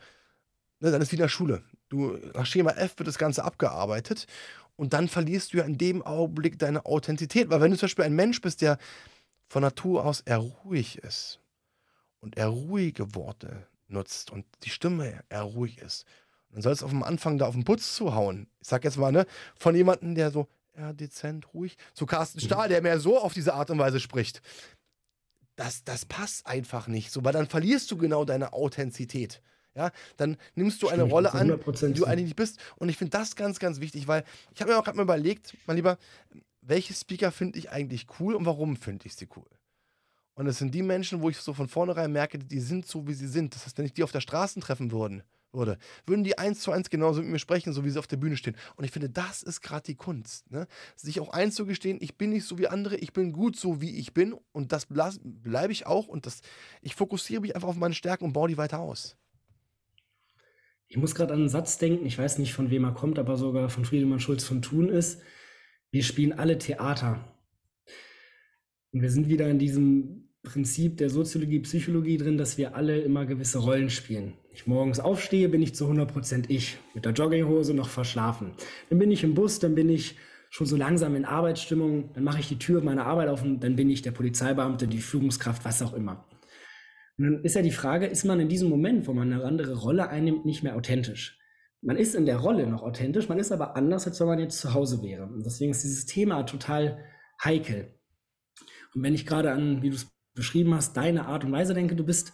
[0.80, 1.62] ne, dann ist wie in der Schule.
[1.90, 4.26] Du, nach Schema F wird das Ganze abgearbeitet
[4.76, 7.50] und dann verlierst du ja in dem Augenblick deine Authentizität.
[7.50, 8.78] Weil wenn du zum Beispiel ein Mensch bist, der
[9.50, 11.40] von Natur aus eher ruhig ist
[12.20, 16.06] und eher ruhige Worte nutzt und die Stimme eher ruhig ist,
[16.52, 18.46] dann sollst du auf dem Anfang da auf den Putz zu hauen.
[18.60, 19.26] Ich sag jetzt mal, ne,
[19.58, 23.54] von jemandem, der so eher dezent, ruhig, zu Carsten Stahl, der mehr so auf diese
[23.54, 24.40] Art und Weise spricht.
[25.56, 29.42] Das, das passt einfach nicht so, weil dann verlierst du genau deine Authentizität.
[29.74, 32.58] Ja, dann nimmst du eine Stimmt, Rolle an, die du eigentlich nicht bist.
[32.76, 35.56] Und ich finde das ganz, ganz wichtig, weil ich habe mir auch gerade mal überlegt,
[35.66, 35.96] mein Lieber,
[36.62, 39.46] welche Speaker finde ich eigentlich cool und warum finde ich sie cool?
[40.34, 43.14] Und es sind die Menschen, wo ich so von vornherein merke, die sind so, wie
[43.14, 43.54] sie sind.
[43.54, 46.70] Das heißt, wenn ich die auf der Straße treffen würden, würde, würden die eins zu
[46.70, 48.56] eins genauso mit mir sprechen, so wie sie auf der Bühne stehen.
[48.76, 50.50] Und ich finde, das ist gerade die Kunst.
[50.50, 50.66] Ne?
[50.96, 54.14] Sich auch einzugestehen, ich bin nicht so wie andere, ich bin gut so, wie ich
[54.14, 54.34] bin.
[54.52, 56.06] Und das bleibe ich auch.
[56.06, 56.40] Und das,
[56.80, 59.16] ich fokussiere mich einfach auf meine Stärken und baue die weiter aus.
[60.86, 63.36] Ich muss gerade an einen Satz denken, ich weiß nicht, von wem er kommt, aber
[63.36, 65.20] sogar von Friedemann Schulz von Thun ist.
[65.92, 67.24] Wir spielen alle Theater.
[68.92, 73.26] Und wir sind wieder in diesem Prinzip der Soziologie, Psychologie drin, dass wir alle immer
[73.26, 74.34] gewisse Rollen spielen.
[74.52, 78.52] Ich morgens aufstehe, bin ich zu 100% ich, mit der Jogginghose noch verschlafen.
[78.88, 80.16] Dann bin ich im Bus, dann bin ich
[80.48, 83.74] schon so langsam in Arbeitsstimmung, dann mache ich die Tür meiner Arbeit auf und dann
[83.74, 86.24] bin ich der Polizeibeamte, die Führungskraft, was auch immer.
[87.18, 89.74] Und dann ist ja die Frage, ist man in diesem Moment, wo man eine andere
[89.74, 91.39] Rolle einnimmt, nicht mehr authentisch?
[91.82, 94.58] Man ist in der Rolle noch authentisch, man ist aber anders, als wenn man jetzt
[94.58, 95.24] zu Hause wäre.
[95.24, 97.04] Und deswegen ist dieses Thema total
[97.42, 97.98] heikel.
[98.94, 101.96] Und wenn ich gerade an, wie du es beschrieben hast, deine Art und Weise denke,
[101.96, 102.32] du bist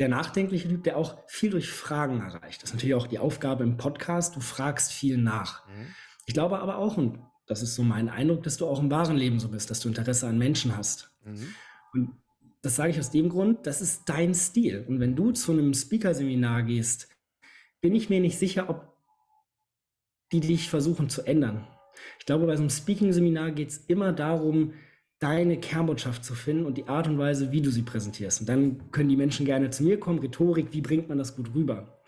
[0.00, 2.62] der nachdenkliche Typ, der auch viel durch Fragen erreicht.
[2.62, 5.66] Das ist natürlich auch die Aufgabe im Podcast, du fragst viel nach.
[5.68, 5.94] Mhm.
[6.26, 9.16] Ich glaube aber auch, und das ist so mein Eindruck, dass du auch im wahren
[9.16, 11.12] Leben so bist, dass du Interesse an Menschen hast.
[11.24, 11.48] Mhm.
[11.92, 12.10] Und
[12.62, 14.84] das sage ich aus dem Grund, das ist dein Stil.
[14.88, 17.08] Und wenn du zu einem Speaker-Seminar gehst,
[17.80, 18.92] bin ich mir nicht sicher, ob
[20.32, 21.66] die dich versuchen zu ändern.
[22.18, 24.74] Ich glaube, bei so einem Speaking-Seminar geht es immer darum,
[25.18, 28.40] deine Kernbotschaft zu finden und die Art und Weise, wie du sie präsentierst.
[28.40, 30.18] Und dann können die Menschen gerne zu mir kommen.
[30.18, 32.00] Rhetorik, wie bringt man das gut rüber?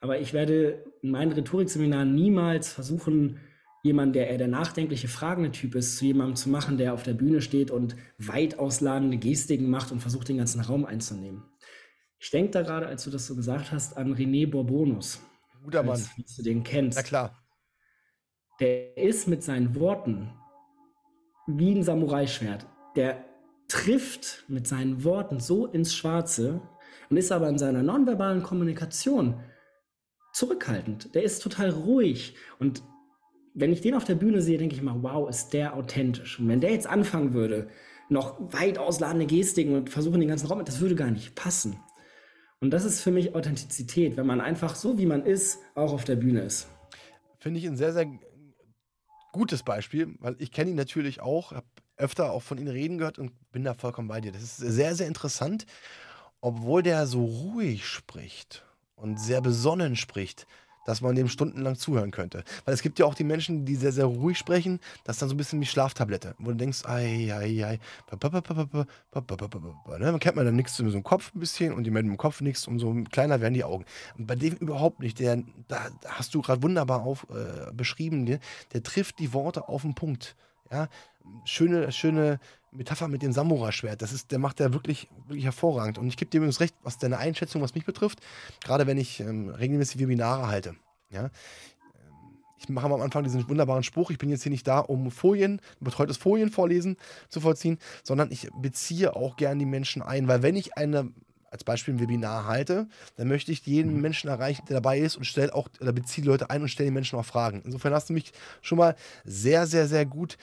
[0.00, 3.40] Aber ich werde in meinen Rhetorikseminaren niemals versuchen,
[3.82, 7.14] jemand, der eher der nachdenkliche, fragende Typ ist, zu jemandem zu machen, der auf der
[7.14, 11.42] Bühne steht und weit ausladende Gestiken macht und versucht, den ganzen Raum einzunehmen.
[12.18, 15.20] Ich denke da gerade, als du das so gesagt hast, an René Bourbonus.
[15.62, 16.00] Guter Mann.
[16.16, 16.96] Als du den kennst.
[16.96, 17.44] Na klar.
[18.60, 20.32] Der ist mit seinen Worten
[21.46, 22.66] wie ein Samurai-Schwert.
[22.96, 23.24] Der
[23.68, 26.60] trifft mit seinen Worten so ins Schwarze
[27.10, 29.40] und ist aber in seiner nonverbalen Kommunikation
[30.32, 31.14] zurückhaltend.
[31.14, 32.82] Der ist total ruhig und
[33.54, 36.40] wenn ich den auf der Bühne sehe, denke ich mal, wow, ist der authentisch.
[36.40, 37.68] Und wenn der jetzt anfangen würde,
[38.08, 41.78] noch weit ausladende Gestiken und versuchen den ganzen Raum, das würde gar nicht passen.
[42.64, 46.04] Und das ist für mich Authentizität, wenn man einfach so, wie man ist, auch auf
[46.04, 46.66] der Bühne ist.
[47.38, 48.06] Finde ich ein sehr, sehr
[49.32, 51.66] gutes Beispiel, weil ich kenne ihn natürlich auch, habe
[51.98, 54.32] öfter auch von ihm reden gehört und bin da vollkommen bei dir.
[54.32, 55.66] Das ist sehr, sehr interessant,
[56.40, 58.64] obwohl der so ruhig spricht
[58.96, 60.46] und sehr besonnen spricht
[60.84, 62.44] dass man dem stundenlang zuhören könnte.
[62.64, 65.28] Weil es gibt ja auch die Menschen, die sehr, sehr ruhig sprechen, das ist dann
[65.28, 67.78] so ein bisschen wie Schlaftablette, wo du denkst, ei, ei, ei,
[70.10, 72.40] man kennt man dann nichts so im Kopf ein bisschen und die mit dem Kopf
[72.40, 73.84] nichts, umso kleiner werden die Augen.
[74.18, 78.40] Und bei dem überhaupt nicht, der, da hast du gerade wunderbar auf, äh, beschrieben, der,
[78.72, 80.36] der trifft die Worte auf den Punkt.
[80.70, 80.88] Ja,
[81.44, 82.40] schöne, schöne
[82.74, 84.02] Metapher mit dem Samurai-Schwert.
[84.02, 85.98] Das ist, der macht der wirklich, wirklich hervorragend.
[85.98, 88.20] Und ich gebe dir übrigens recht, was deine Einschätzung, was mich betrifft,
[88.62, 90.74] gerade wenn ich ähm, regelmäßig Webinare halte.
[91.10, 91.30] Ja, ähm,
[92.58, 95.60] ich mache am Anfang diesen wunderbaren Spruch, ich bin jetzt hier nicht da, um Folien,
[95.80, 96.96] betreutes Folienvorlesen
[97.28, 101.12] zu vollziehen, sondern ich beziehe auch gern die Menschen ein, weil wenn ich eine
[101.54, 104.00] als Beispiel ein Webinar halte, dann möchte ich jeden mhm.
[104.00, 106.94] Menschen erreichen, der dabei ist und stelle auch oder beziehe Leute ein und stelle den
[106.94, 107.62] Menschen auch Fragen.
[107.64, 110.36] Insofern hast du mich schon mal sehr, sehr, sehr gut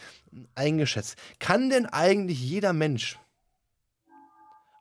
[0.55, 1.17] eingeschätzt.
[1.37, 3.19] Kann denn eigentlich jeder Mensch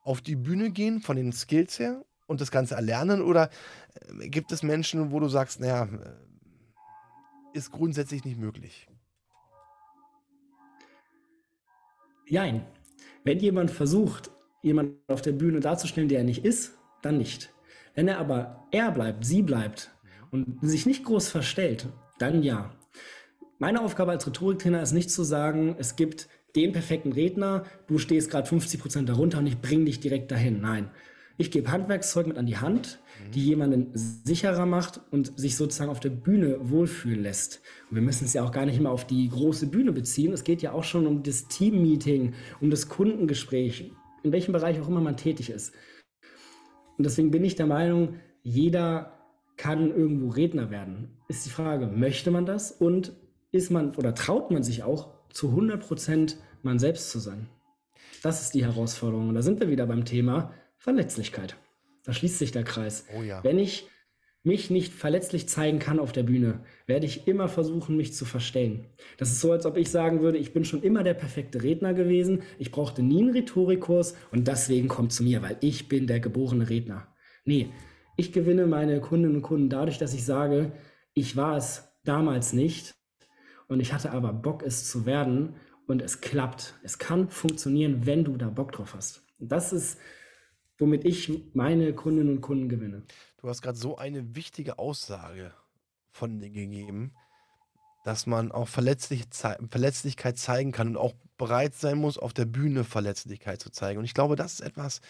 [0.05, 3.51] auf die Bühne gehen von den Skills her und das Ganze erlernen oder
[4.21, 8.87] äh, gibt es Menschen, wo du sagst, naja, äh, ist grundsätzlich nicht möglich?
[12.29, 12.65] Nein.
[13.25, 14.31] Wenn jemand versucht,
[14.63, 17.53] jemanden auf der Bühne darzustellen, der er nicht ist, dann nicht.
[17.95, 19.91] Wenn er aber er bleibt, sie bleibt
[20.31, 22.73] und sich nicht groß verstellt, dann ja.
[23.59, 28.31] Meine Aufgabe als Rhetoriktrainer ist nicht zu sagen, es gibt den perfekten Redner, du stehst
[28.31, 30.61] gerade 50 Prozent darunter und ich bringe dich direkt dahin.
[30.61, 30.91] Nein.
[31.39, 32.99] Ich gebe Handwerkszeug mit an die Hand,
[33.33, 37.63] die jemanden sicherer macht und sich sozusagen auf der Bühne wohlfühlen lässt.
[37.89, 40.35] Und wir müssen es ja auch gar nicht immer auf die große Bühne beziehen.
[40.35, 43.91] Es geht ja auch schon um das Teammeeting, um das Kundengespräch,
[44.23, 45.75] in welchem Bereich auch immer man tätig ist.
[46.97, 49.19] Und deswegen bin ich der Meinung, jeder
[49.57, 51.17] kann irgendwo Redner werden.
[51.29, 53.13] Ist die Frage, möchte man das und
[53.53, 57.49] ist man oder traut man sich auch zu 100 Prozent man selbst zu sein?
[58.23, 59.29] Das ist die Herausforderung.
[59.29, 61.57] Und da sind wir wieder beim Thema Verletzlichkeit.
[62.05, 63.07] Da schließt sich der Kreis.
[63.19, 63.43] Oh ja.
[63.45, 63.89] Wenn ich
[64.43, 68.87] mich nicht verletzlich zeigen kann auf der Bühne, werde ich immer versuchen, mich zu verstellen.
[69.19, 71.93] Das ist so, als ob ich sagen würde, ich bin schon immer der perfekte Redner
[71.93, 76.21] gewesen, ich brauchte nie einen Rhetorikkurs und deswegen kommt zu mir, weil ich bin der
[76.21, 77.09] geborene Redner.
[77.45, 77.69] Nee,
[78.17, 80.73] ich gewinne meine Kundinnen und Kunden dadurch, dass ich sage,
[81.15, 82.95] ich war es damals nicht
[83.69, 85.55] und ich hatte aber Bock, es zu werden
[85.87, 86.75] und es klappt.
[86.83, 89.23] Es kann funktionieren, wenn du da Bock drauf hast.
[89.39, 89.99] Und das ist,
[90.81, 93.03] womit ich meine Kundinnen und Kunden gewinne.
[93.41, 95.53] Du hast gerade so eine wichtige Aussage
[96.11, 97.13] von dir gegeben,
[98.05, 102.85] dass man auch Verletzlich Verletzlichkeit zeigen kann und auch bereit sein muss, auf der Bühne
[102.85, 103.99] Verletzlichkeit zu zeigen.
[103.99, 105.01] Und ich glaube, das ist etwas,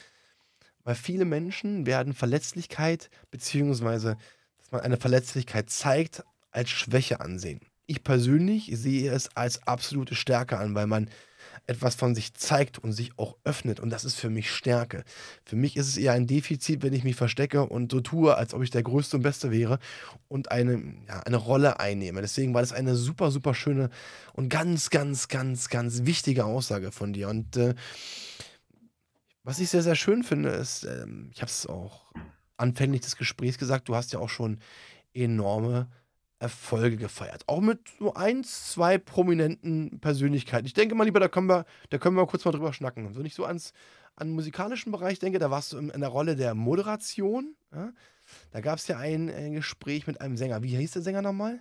[0.85, 4.17] weil viele Menschen werden Verletzlichkeit beziehungsweise,
[4.59, 7.61] dass man eine Verletzlichkeit zeigt, als Schwäche ansehen.
[7.87, 11.11] Ich persönlich sehe es als absolute Stärke an, weil man
[11.71, 13.79] etwas von sich zeigt und sich auch öffnet.
[13.79, 15.05] Und das ist für mich Stärke.
[15.45, 18.55] Für mich ist es eher ein Defizit, wenn ich mich verstecke und so tue, als
[18.55, 19.79] ob ich der Größte und Beste wäre
[20.27, 22.23] und eine, ja, eine Rolle einnehme.
[22.23, 23.89] Deswegen war das eine super, super schöne
[24.33, 27.29] und ganz, ganz, ganz, ganz wichtige Aussage von dir.
[27.29, 27.77] Und äh,
[29.45, 32.13] was ich sehr, sehr schön finde, ist, äh, ich habe es auch
[32.57, 34.59] anfänglich des Gesprächs gesagt, du hast ja auch schon
[35.15, 35.89] enorme
[36.41, 37.45] Erfolge gefeiert.
[37.47, 40.67] Auch mit so ein, zwei prominenten Persönlichkeiten.
[40.67, 43.15] Ich denke mal lieber, da können wir, da können wir kurz mal drüber schnacken.
[43.15, 43.75] Wenn ich so ans,
[44.17, 47.55] an den musikalischen Bereich denke, da warst du in, in der Rolle der Moderation.
[47.73, 47.93] Ja?
[48.53, 50.63] Da gab es ja ein, ein, Gespräch mit einem Sänger.
[50.63, 51.61] Wie hieß der Sänger nochmal?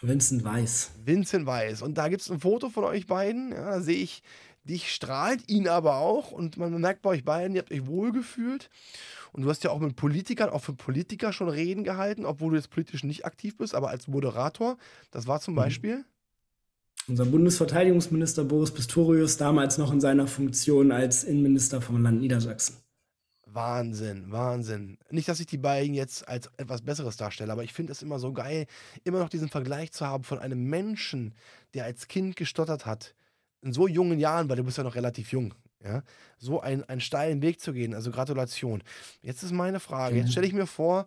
[0.00, 0.90] Vincent Weiss.
[1.04, 1.82] Vincent Weiss.
[1.82, 3.52] Und da gibt es ein Foto von euch beiden.
[3.52, 4.24] Ja, da sehe ich,
[4.64, 6.30] dich strahlt, ihn aber auch.
[6.32, 8.70] Und man merkt bei euch beiden, ihr habt euch wohlgefühlt.
[9.32, 12.56] Und du hast ja auch mit Politikern, auch für Politiker schon Reden gehalten, obwohl du
[12.56, 14.76] jetzt politisch nicht aktiv bist, aber als Moderator.
[15.10, 15.58] Das war zum mhm.
[15.58, 16.04] Beispiel.
[17.08, 22.76] Unser Bundesverteidigungsminister Boris Pistorius, damals noch in seiner Funktion als Innenminister vom Land Niedersachsen.
[23.54, 24.98] Wahnsinn, Wahnsinn.
[25.10, 28.18] Nicht, dass ich die beiden jetzt als etwas Besseres darstelle, aber ich finde es immer
[28.18, 28.66] so geil,
[29.04, 31.34] immer noch diesen Vergleich zu haben von einem Menschen,
[31.74, 33.14] der als Kind gestottert hat,
[33.62, 36.02] in so jungen Jahren, weil du bist ja noch relativ jung, ja,
[36.38, 37.94] so ein, einen steilen Weg zu gehen.
[37.94, 38.82] Also Gratulation.
[39.20, 40.16] Jetzt ist meine Frage.
[40.16, 41.06] Jetzt stelle ich mir vor,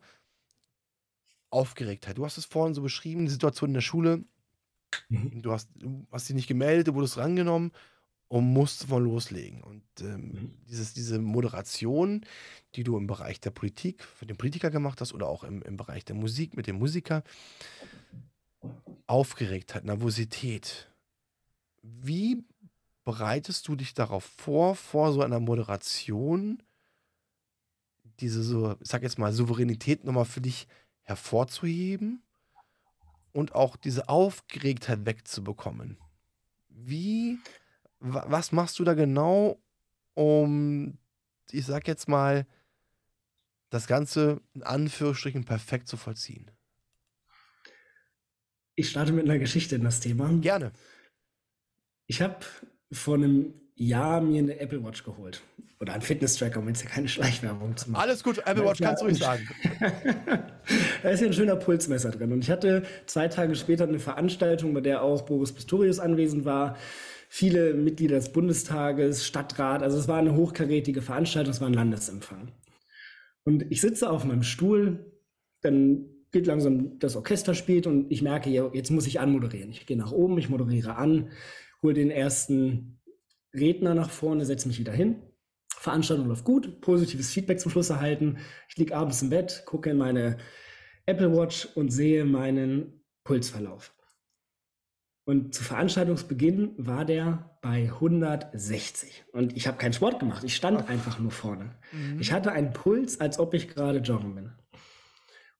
[1.50, 2.18] Aufgeregtheit.
[2.18, 4.24] Du hast es vorhin so beschrieben, die Situation in der Schule.
[5.10, 5.42] Mhm.
[5.42, 7.72] Du hast, du hast dich nicht gemeldet, du wurdest rangenommen
[8.28, 9.62] und musst von loslegen.
[9.62, 10.58] Und ähm, mhm.
[10.68, 12.26] dieses, diese Moderation,
[12.76, 15.78] die du im Bereich der Politik, für den Politiker gemacht hast oder auch im, im
[15.78, 17.24] Bereich der Musik mit dem Musiker,
[19.08, 20.90] Aufgeregtheit, Nervosität.
[21.88, 22.44] Wie
[23.04, 26.64] bereitest du dich darauf vor, vor so einer Moderation,
[28.20, 30.68] diese so, ich sag jetzt mal, Souveränität nochmal für dich
[31.04, 32.24] hervorzuheben
[33.34, 35.98] und auch diese Aufgeregtheit wegzubekommen?
[36.70, 37.38] Wie,
[38.00, 39.62] was machst du da genau,
[40.16, 40.98] um,
[41.52, 42.48] ich sag jetzt mal,
[43.70, 46.50] das Ganze in Anführungsstrichen perfekt zu vollziehen?
[48.74, 50.30] Ich starte mit einer Geschichte in das Thema.
[50.42, 50.72] Gerne.
[52.08, 52.38] Ich habe
[52.92, 55.42] vor einem Jahr mir eine Apple Watch geholt.
[55.80, 58.02] Oder einen Fitness-Tracker, um jetzt hier keine Schleichwerbung zu machen.
[58.02, 59.46] Alles gut, Apple Watch kannst du ruhig sagen.
[61.04, 62.32] da ist ja ein schöner Pulsmesser drin.
[62.32, 66.78] Und ich hatte zwei Tage später eine Veranstaltung, bei der auch Boris Pistorius anwesend war.
[67.28, 69.84] Viele Mitglieder des Bundestages, Stadtrat.
[69.84, 72.54] Also es war eine hochkarätige Veranstaltung, es war ein Landesempfang.
[73.44, 75.12] Und ich sitze auf meinem Stuhl,
[75.62, 79.72] dann geht langsam das Orchester spielt und ich merke, jetzt muss ich anmoderieren.
[79.72, 81.30] Ich gehe nach oben, ich moderiere an,
[81.86, 83.00] hole den ersten
[83.54, 85.22] Redner nach vorne, setze mich wieder hin.
[85.78, 88.40] Veranstaltung läuft gut, positives Feedback zum Schluss erhalten.
[88.70, 90.38] Ich liege abends im Bett, gucke in meine
[91.06, 93.94] Apple Watch und sehe meinen Pulsverlauf.
[95.26, 99.26] Und zu Veranstaltungsbeginn war der bei 160.
[99.32, 101.76] Und ich habe keinen Sport gemacht, ich stand einfach nur vorne.
[101.92, 102.20] Mhm.
[102.20, 104.52] Ich hatte einen Puls, als ob ich gerade joggen bin.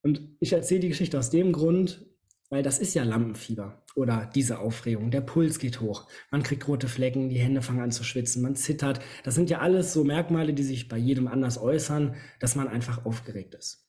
[0.02, 2.06] Und ich erzähle die Geschichte aus dem Grund,
[2.50, 5.12] weil das ist ja Lampenfieber oder diese Aufregung.
[5.12, 8.56] Der Puls geht hoch, man kriegt rote Flecken, die Hände fangen an zu schwitzen, man
[8.56, 9.00] zittert.
[9.24, 13.06] Das sind ja alles so Merkmale, die sich bei jedem anders äußern, dass man einfach
[13.06, 13.88] aufgeregt ist.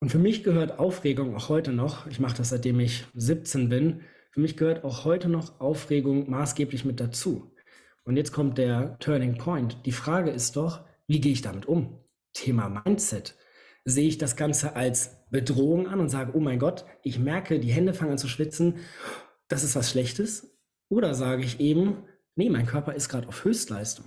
[0.00, 4.02] Und für mich gehört Aufregung auch heute noch, ich mache das seitdem ich 17 bin,
[4.30, 7.52] für mich gehört auch heute noch Aufregung maßgeblich mit dazu.
[8.04, 9.84] Und jetzt kommt der Turning Point.
[9.84, 11.98] Die Frage ist doch, wie gehe ich damit um?
[12.32, 13.36] Thema Mindset
[13.88, 17.72] sehe ich das Ganze als Bedrohung an und sage, oh mein Gott, ich merke, die
[17.72, 18.76] Hände fangen an zu schwitzen,
[19.48, 20.56] das ist was Schlechtes.
[20.88, 24.06] Oder sage ich eben, nee, mein Körper ist gerade auf Höchstleistung.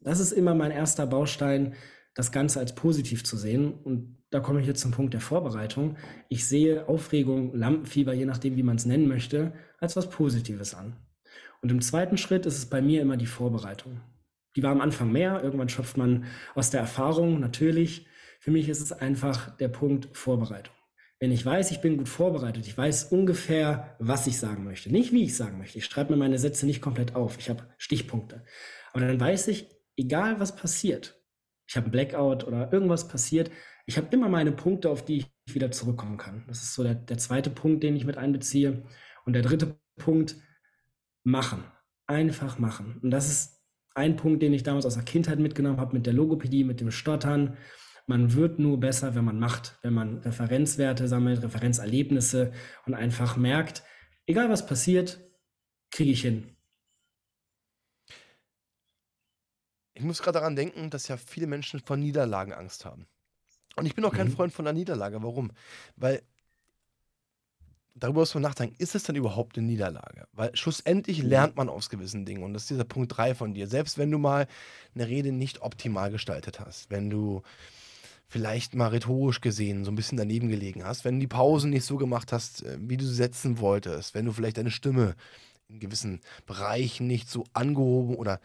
[0.00, 1.74] Das ist immer mein erster Baustein,
[2.14, 3.72] das Ganze als positiv zu sehen.
[3.72, 5.96] Und da komme ich jetzt zum Punkt der Vorbereitung.
[6.28, 10.96] Ich sehe Aufregung, Lampenfieber, je nachdem, wie man es nennen möchte, als was Positives an.
[11.60, 14.00] Und im zweiten Schritt ist es bei mir immer die Vorbereitung.
[14.56, 16.24] Die war am Anfang mehr, irgendwann schöpft man
[16.54, 18.06] aus der Erfahrung natürlich.
[18.42, 20.74] Für mich ist es einfach der Punkt Vorbereitung.
[21.20, 25.12] Wenn ich weiß, ich bin gut vorbereitet, ich weiß ungefähr, was ich sagen möchte, nicht
[25.12, 25.78] wie ich sagen möchte.
[25.78, 27.38] Ich schreibe mir meine Sätze nicht komplett auf.
[27.38, 28.44] Ich habe Stichpunkte.
[28.92, 31.22] Aber dann weiß ich, egal was passiert,
[31.68, 33.48] ich habe einen Blackout oder irgendwas passiert,
[33.86, 36.44] ich habe immer meine Punkte, auf die ich wieder zurückkommen kann.
[36.48, 38.82] Das ist so der, der zweite Punkt, den ich mit einbeziehe.
[39.24, 40.34] Und der dritte Punkt,
[41.22, 41.62] machen.
[42.08, 42.98] Einfach machen.
[43.04, 43.62] Und das ist
[43.94, 46.90] ein Punkt, den ich damals aus der Kindheit mitgenommen habe mit der Logopädie, mit dem
[46.90, 47.56] Stottern,
[48.06, 52.52] man wird nur besser, wenn man macht, wenn man Referenzwerte sammelt, Referenzerlebnisse
[52.86, 53.82] und einfach merkt,
[54.26, 55.20] egal was passiert,
[55.90, 56.56] kriege ich hin.
[59.94, 63.06] Ich muss gerade daran denken, dass ja viele Menschen vor Niederlagen Angst haben.
[63.76, 64.32] Und ich bin auch kein mhm.
[64.32, 65.22] Freund von der Niederlage.
[65.22, 65.52] Warum?
[65.96, 66.22] Weil
[67.94, 70.26] darüber muss man nachdenken, ist es denn überhaupt eine Niederlage?
[70.32, 71.28] Weil schlussendlich mhm.
[71.28, 72.42] lernt man aus gewissen Dingen.
[72.42, 73.68] Und das ist dieser Punkt 3 von dir.
[73.68, 74.46] Selbst wenn du mal
[74.94, 77.42] eine Rede nicht optimal gestaltet hast, wenn du
[78.32, 81.84] vielleicht mal rhetorisch gesehen so ein bisschen daneben gelegen hast, wenn du die Pausen nicht
[81.84, 85.16] so gemacht hast, äh, wie du sie setzen wolltest, wenn du vielleicht deine Stimme
[85.68, 88.40] in gewissen Bereichen nicht so angehoben oder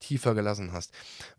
[0.00, 0.92] tiefer gelassen hast.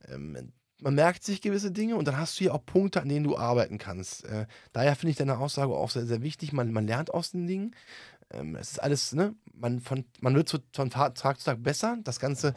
[0.07, 3.25] Ähm, man merkt sich gewisse Dinge und dann hast du hier auch Punkte, an denen
[3.25, 4.23] du arbeiten kannst.
[4.23, 6.53] Äh, daher finde ich deine Aussage auch sehr, sehr wichtig.
[6.53, 7.75] Man, man lernt aus den Dingen.
[8.31, 9.35] Ähm, es ist alles, ne?
[9.53, 11.97] Man, von, man wird so von Tag zu Tag besser.
[12.05, 12.53] Das Ganze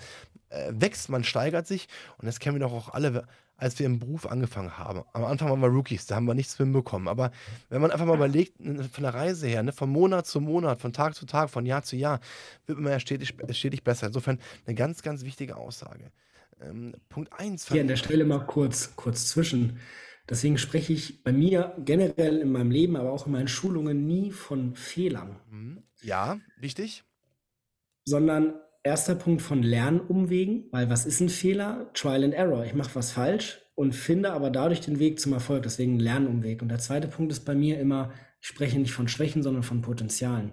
[0.51, 1.89] äh, wächst, man steigert sich.
[2.19, 3.27] Und das kennen wir doch auch alle
[3.63, 5.03] als wir im Beruf angefangen haben.
[5.13, 7.07] Am Anfang waren wir Rookies, da haben wir nichts hinbekommen.
[7.07, 7.31] Aber
[7.69, 10.93] wenn man einfach mal überlegt, von der Reise her, ne, von Monat zu Monat, von
[10.93, 12.19] Tag zu Tag, von Jahr zu Jahr,
[12.67, 14.09] wird man ja stetig, stetig besser.
[14.09, 16.11] Insofern eine ganz, ganz wichtige Aussage.
[16.61, 17.69] Ähm, Punkt 1.
[17.69, 19.79] Hier an der Stelle mal kurz, kurz zwischen.
[20.29, 24.33] Deswegen spreche ich bei mir generell in meinem Leben, aber auch in meinen Schulungen nie
[24.33, 25.37] von Fehlern.
[25.51, 25.85] Mhm.
[26.03, 27.05] Ja, wichtig.
[28.05, 31.91] Sondern erster Punkt von Lernumwegen, weil was ist ein Fehler?
[31.95, 32.65] Trial and Error.
[32.65, 36.63] Ich mache was falsch und finde aber dadurch den Weg zum Erfolg, deswegen Lernumweg.
[36.63, 39.83] Und der zweite Punkt ist bei mir immer, ich spreche nicht von Schwächen, sondern von
[39.83, 40.53] Potenzialen.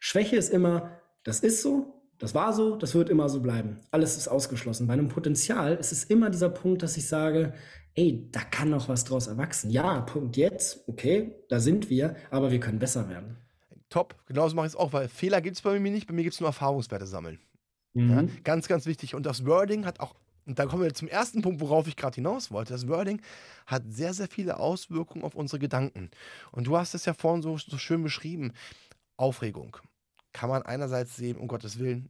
[0.00, 3.78] Schwäche ist immer, das ist so, das war so, das wird immer so bleiben.
[3.90, 4.86] Alles ist ausgeschlossen.
[4.86, 7.54] Bei einem Potenzial ist es immer dieser Punkt, dass ich sage,
[7.94, 9.70] ey, da kann noch was draus erwachsen.
[9.70, 13.36] Ja, Punkt jetzt, okay, da sind wir, aber wir können besser werden.
[13.88, 16.22] Top, genauso mache ich es auch, weil Fehler gibt es bei mir nicht, bei mir
[16.22, 17.40] gibt es nur Erfahrungswerte sammeln.
[17.94, 18.10] Mhm.
[18.10, 19.14] Ja, ganz, ganz wichtig.
[19.14, 20.14] Und das Wording hat auch,
[20.46, 22.72] und da kommen wir zum ersten Punkt, worauf ich gerade hinaus wollte.
[22.72, 23.20] Das Wording
[23.66, 26.10] hat sehr, sehr viele Auswirkungen auf unsere Gedanken.
[26.52, 28.52] Und du hast es ja vorhin so, so schön beschrieben.
[29.16, 29.76] Aufregung.
[30.32, 32.08] Kann man einerseits sehen, um Gottes Willen,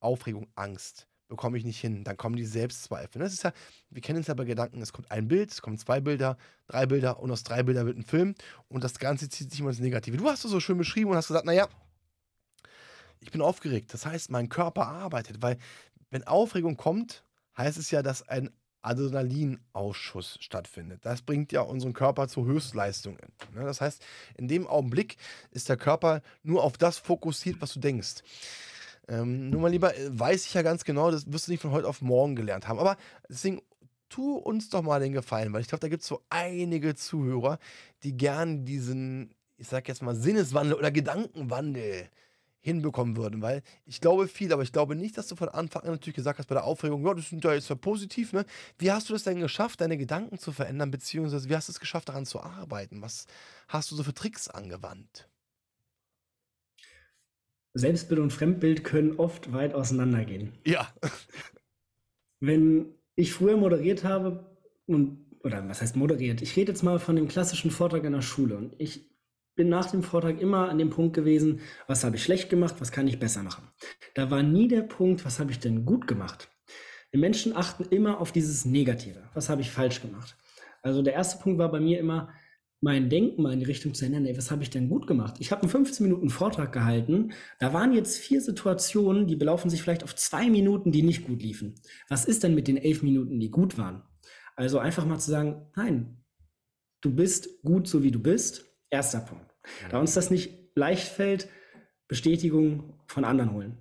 [0.00, 2.04] Aufregung, Angst bekomme ich nicht hin.
[2.04, 3.20] Dann kommen die Selbstzweifel.
[3.20, 3.52] Das ist ja,
[3.88, 6.84] wir kennen es ja bei Gedanken, es kommt ein Bild, es kommen zwei Bilder, drei
[6.84, 8.34] Bilder und aus drei Bildern wird ein Film
[8.68, 10.18] und das Ganze zieht sich immer ins Negative.
[10.18, 11.68] Du hast es so schön beschrieben und hast gesagt, naja,
[13.22, 13.94] ich bin aufgeregt.
[13.94, 15.56] Das heißt, mein Körper arbeitet, weil
[16.10, 17.24] wenn Aufregung kommt,
[17.56, 18.50] heißt es ja, dass ein
[18.82, 21.06] Adrenalinausschuss stattfindet.
[21.06, 23.32] Das bringt ja unseren Körper zu Höchstleistungen.
[23.54, 23.64] Ne?
[23.64, 24.04] Das heißt,
[24.36, 25.16] in dem Augenblick
[25.52, 28.22] ist der Körper nur auf das fokussiert, was du denkst.
[29.08, 31.70] Ähm, nur mal lieber, äh, weiß ich ja ganz genau, das wirst du nicht von
[31.70, 32.80] heute auf morgen gelernt haben.
[32.80, 32.96] Aber
[33.28, 33.62] deswegen
[34.08, 37.58] tu uns doch mal den Gefallen, weil ich glaube, da gibt es so einige Zuhörer,
[38.02, 42.08] die gern diesen, ich sag jetzt mal, Sinneswandel oder Gedankenwandel
[42.62, 45.90] hinbekommen würden, weil ich glaube viel, aber ich glaube nicht, dass du von Anfang an
[45.90, 48.46] natürlich gesagt hast bei der Aufregung, ja, das ist ja jetzt ja positiv, ne?
[48.78, 51.80] Wie hast du das denn geschafft, deine Gedanken zu verändern, beziehungsweise wie hast du es
[51.80, 53.02] geschafft, daran zu arbeiten?
[53.02, 53.26] Was
[53.68, 55.28] hast du so für Tricks angewandt?
[57.74, 60.52] Selbstbild und Fremdbild können oft weit auseinandergehen.
[60.64, 60.88] Ja.
[62.40, 64.56] Wenn ich früher moderiert habe
[64.86, 66.42] und oder was heißt moderiert?
[66.42, 69.11] Ich rede jetzt mal von dem klassischen Vortrag in der Schule und ich
[69.54, 72.92] bin nach dem Vortrag immer an dem Punkt gewesen, was habe ich schlecht gemacht, was
[72.92, 73.68] kann ich besser machen.
[74.14, 76.50] Da war nie der Punkt, was habe ich denn gut gemacht.
[77.12, 79.28] Die Menschen achten immer auf dieses Negative.
[79.34, 80.36] Was habe ich falsch gemacht?
[80.82, 82.30] Also der erste Punkt war bei mir immer,
[82.80, 85.36] mein Denken mal in die Richtung zu ändern, ey, was habe ich denn gut gemacht?
[85.38, 89.82] Ich habe einen 15 Minuten Vortrag gehalten, da waren jetzt vier Situationen, die belaufen sich
[89.82, 91.76] vielleicht auf zwei Minuten, die nicht gut liefen.
[92.08, 94.02] Was ist denn mit den elf Minuten, die gut waren?
[94.56, 96.24] Also einfach mal zu sagen, nein,
[97.02, 99.50] du bist gut so wie du bist, Erster Punkt.
[99.90, 101.48] Da uns das nicht leicht fällt,
[102.08, 103.78] Bestätigung von anderen holen.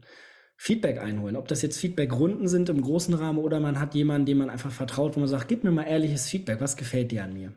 [0.55, 1.35] Feedback einholen.
[1.35, 4.71] Ob das jetzt Feedback-Runden sind im großen Rahmen oder man hat jemanden, dem man einfach
[4.71, 7.53] vertraut, wo man sagt, gib mir mal ehrliches Feedback, was gefällt dir an mir?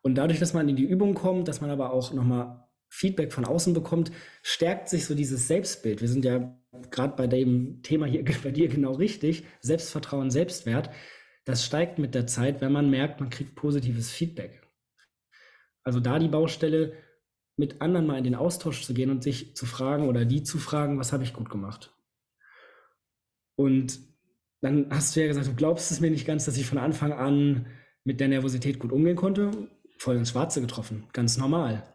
[0.00, 3.44] Und dadurch, dass man in die Übung kommt, dass man aber auch nochmal Feedback von
[3.44, 4.12] außen bekommt,
[4.42, 6.00] stärkt sich so dieses Selbstbild.
[6.00, 6.56] Wir sind ja
[6.90, 9.44] gerade bei dem Thema hier bei dir genau richtig.
[9.60, 10.88] Selbstvertrauen, Selbstwert.
[11.44, 14.63] Das steigt mit der Zeit, wenn man merkt, man kriegt positives Feedback.
[15.84, 16.94] Also da die Baustelle,
[17.56, 20.58] mit anderen mal in den Austausch zu gehen und sich zu fragen oder die zu
[20.58, 21.94] fragen, was habe ich gut gemacht?
[23.56, 24.00] Und
[24.60, 27.12] dann hast du ja gesagt, du glaubst es mir nicht ganz, dass ich von Anfang
[27.12, 27.66] an
[28.02, 29.52] mit der Nervosität gut umgehen konnte.
[29.98, 31.93] Voll ins Schwarze getroffen, ganz normal.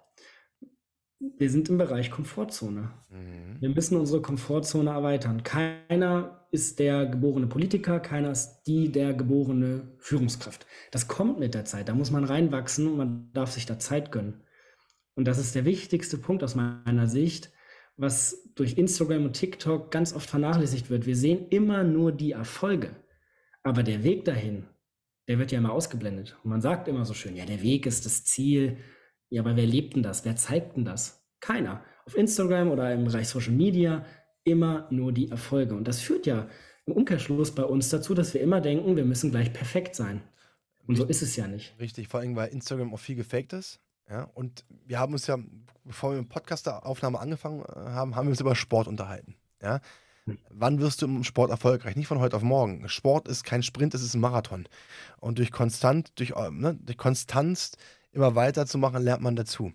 [1.20, 2.92] Wir sind im Bereich Komfortzone.
[3.10, 3.58] Mhm.
[3.60, 5.44] Wir müssen unsere Komfortzone erweitern.
[5.44, 10.66] Keiner ist der geborene Politiker, keiner ist die der geborene Führungskraft.
[10.92, 11.90] Das kommt mit der Zeit.
[11.90, 14.44] Da muss man reinwachsen und man darf sich da Zeit gönnen.
[15.16, 17.52] Und das ist der wichtigste Punkt aus meiner Sicht,
[17.98, 21.06] was durch Instagram und TikTok ganz oft vernachlässigt wird.
[21.06, 22.96] Wir sehen immer nur die Erfolge,
[23.62, 24.68] aber der Weg dahin,
[25.28, 26.38] der wird ja immer ausgeblendet.
[26.44, 28.78] Und man sagt immer so schön, ja, der Weg ist das Ziel.
[29.30, 30.26] Ja, aber wer lebt denn das?
[30.26, 31.24] Wer zeigt denn das?
[31.40, 31.84] Keiner.
[32.06, 34.06] Auf Instagram oder im Bereich Social Media
[34.44, 35.76] immer nur die Erfolge.
[35.76, 36.48] Und das führt ja
[36.86, 40.22] im Umkehrschluss bei uns dazu, dass wir immer denken, wir müssen gleich perfekt sein.
[40.88, 41.76] Und so ist es ja nicht.
[41.80, 43.80] Richtig, vor allem, weil Instagram auch viel gefaked ist.
[44.10, 45.38] Ja, und wir haben uns ja,
[45.84, 49.36] bevor wir mit Podcast-Aufnahme angefangen äh, haben, haben wir uns über Sport unterhalten.
[49.62, 49.82] Ja,
[50.26, 50.40] hm.
[50.50, 51.96] Wann wirst du im Sport erfolgreich?
[51.96, 52.88] Nicht von heute auf morgen.
[52.90, 54.68] Sport ist kein Sprint, es ist ein Marathon.
[55.20, 57.78] Und durch konstant, durch, äh, ne, durch Konstanz
[58.12, 59.72] immer weiterzumachen, lernt man dazu.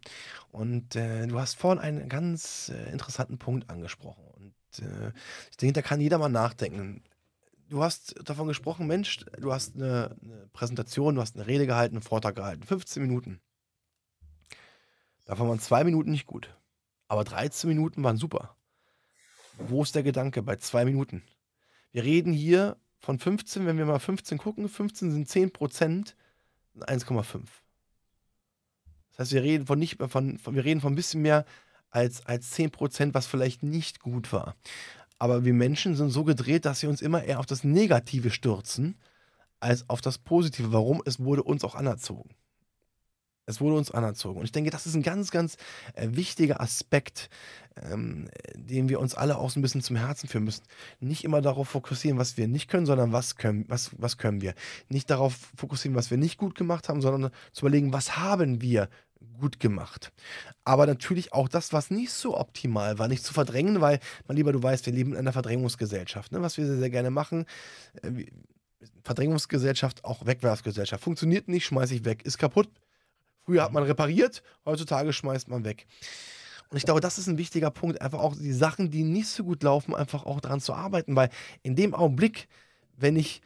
[0.51, 4.24] Und äh, du hast vorhin einen ganz äh, interessanten Punkt angesprochen.
[4.35, 5.12] Und äh,
[5.51, 7.03] ich denke, da kann jeder mal nachdenken.
[7.68, 11.97] Du hast davon gesprochen, Mensch, du hast eine, eine Präsentation, du hast eine Rede gehalten,
[11.97, 13.41] einen Vortrag gehalten, 15 Minuten.
[15.24, 16.55] Davon waren zwei Minuten nicht gut.
[17.09, 18.57] Aber 13 Minuten waren super.
[19.59, 21.22] Wo ist der Gedanke bei zwei Minuten?
[21.93, 26.16] Wir reden hier von 15, wenn wir mal 15 gucken, 15 sind 10 Prozent,
[26.76, 27.45] 1,5.
[29.16, 31.44] Das heißt, wir reden von nicht von, von wir reden von ein bisschen mehr
[31.90, 34.56] als, als 10 Prozent, was vielleicht nicht gut war.
[35.18, 38.96] Aber wir Menschen sind so gedreht, dass wir uns immer eher auf das Negative stürzen,
[39.60, 40.72] als auf das Positive.
[40.72, 41.02] Warum?
[41.04, 42.30] Es wurde uns auch anerzogen.
[43.47, 44.38] Es wurde uns anerzogen.
[44.38, 45.57] Und ich denke, das ist ein ganz, ganz
[45.95, 47.28] äh, wichtiger Aspekt,
[47.76, 50.64] ähm, den wir uns alle auch so ein bisschen zum Herzen führen müssen.
[51.01, 54.55] Nicht immer darauf fokussieren, was wir nicht können, sondern was können, was, was können wir.
[54.88, 58.88] Nicht darauf fokussieren, was wir nicht gut gemacht haben, sondern zu überlegen, was haben wir
[59.38, 60.12] gut gemacht.
[60.64, 64.53] Aber natürlich auch das, was nicht so optimal war, nicht zu verdrängen, weil, mein Lieber,
[64.53, 66.32] du weißt, wir leben in einer Verdrängungsgesellschaft.
[66.32, 66.40] Ne?
[66.42, 67.47] Was wir sehr, sehr gerne machen,
[68.03, 68.26] äh,
[69.03, 71.03] Verdrängungsgesellschaft, auch Wegwerfgesellschaft.
[71.03, 72.24] Funktioniert nicht, schmeiße ich weg.
[72.24, 72.68] Ist kaputt.
[73.45, 75.86] Früher hat man repariert, heutzutage schmeißt man weg.
[76.70, 79.45] Und ich glaube, das ist ein wichtiger Punkt, einfach auch die Sachen, die nicht so
[79.45, 81.30] gut laufen, einfach auch daran zu arbeiten, weil
[81.62, 82.49] in dem Augenblick,
[82.97, 83.42] wenn ich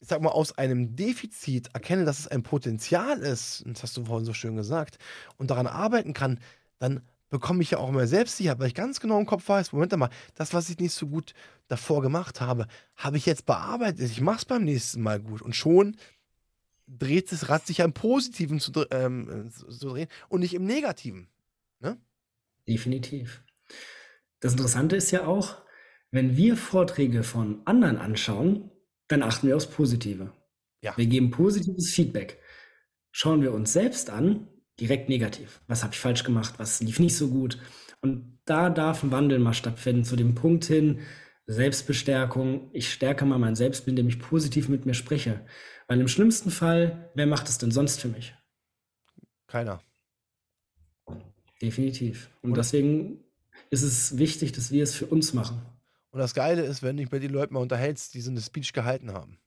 [0.00, 4.04] ich sag mal, aus einem Defizit erkenne, dass es ein Potenzial ist, das hast du
[4.04, 4.98] vorhin so schön gesagt,
[5.38, 6.38] und daran arbeiten kann,
[6.78, 9.96] dann bekomme ich ja auch mehr Selbstsicherheit, weil ich ganz genau im Kopf weiß, Moment
[9.96, 11.34] mal, das, was ich nicht so gut
[11.68, 14.10] davor gemacht habe, habe ich jetzt bearbeitet.
[14.10, 15.42] Ich mache es beim nächsten Mal gut.
[15.42, 15.96] Und schon
[16.86, 21.28] dreht das Rad sich ja im Positiven zu, ähm, zu drehen und nicht im Negativen.
[21.80, 21.98] Ne?
[22.68, 23.42] Definitiv.
[24.40, 25.56] Das Interessante ist ja auch,
[26.10, 28.70] wenn wir Vorträge von anderen anschauen,
[29.08, 30.32] dann achten wir aufs Positive.
[30.82, 30.96] Ja.
[30.96, 32.40] Wir geben positives Feedback.
[33.10, 35.60] Schauen wir uns selbst an, direkt negativ.
[35.66, 36.54] Was habe ich falsch gemacht?
[36.58, 37.58] Was lief nicht so gut?
[38.02, 41.00] Und da darf ein Wandel mal stattfinden, zu dem Punkt hin,
[41.46, 42.70] Selbstbestärkung.
[42.72, 45.44] Ich stärke mal mein Selbstbild, indem ich positiv mit mir spreche.
[45.86, 48.34] Weil im schlimmsten Fall, wer macht es denn sonst für mich?
[49.46, 49.80] Keiner.
[51.62, 52.30] Definitiv.
[52.42, 52.62] Und Oder?
[52.62, 53.24] deswegen
[53.70, 55.62] ist es wichtig, dass wir es für uns machen.
[56.10, 58.40] Und das Geile ist, wenn du dich mit den Leuten mal unterhältst, die so eine
[58.40, 59.38] Speech gehalten haben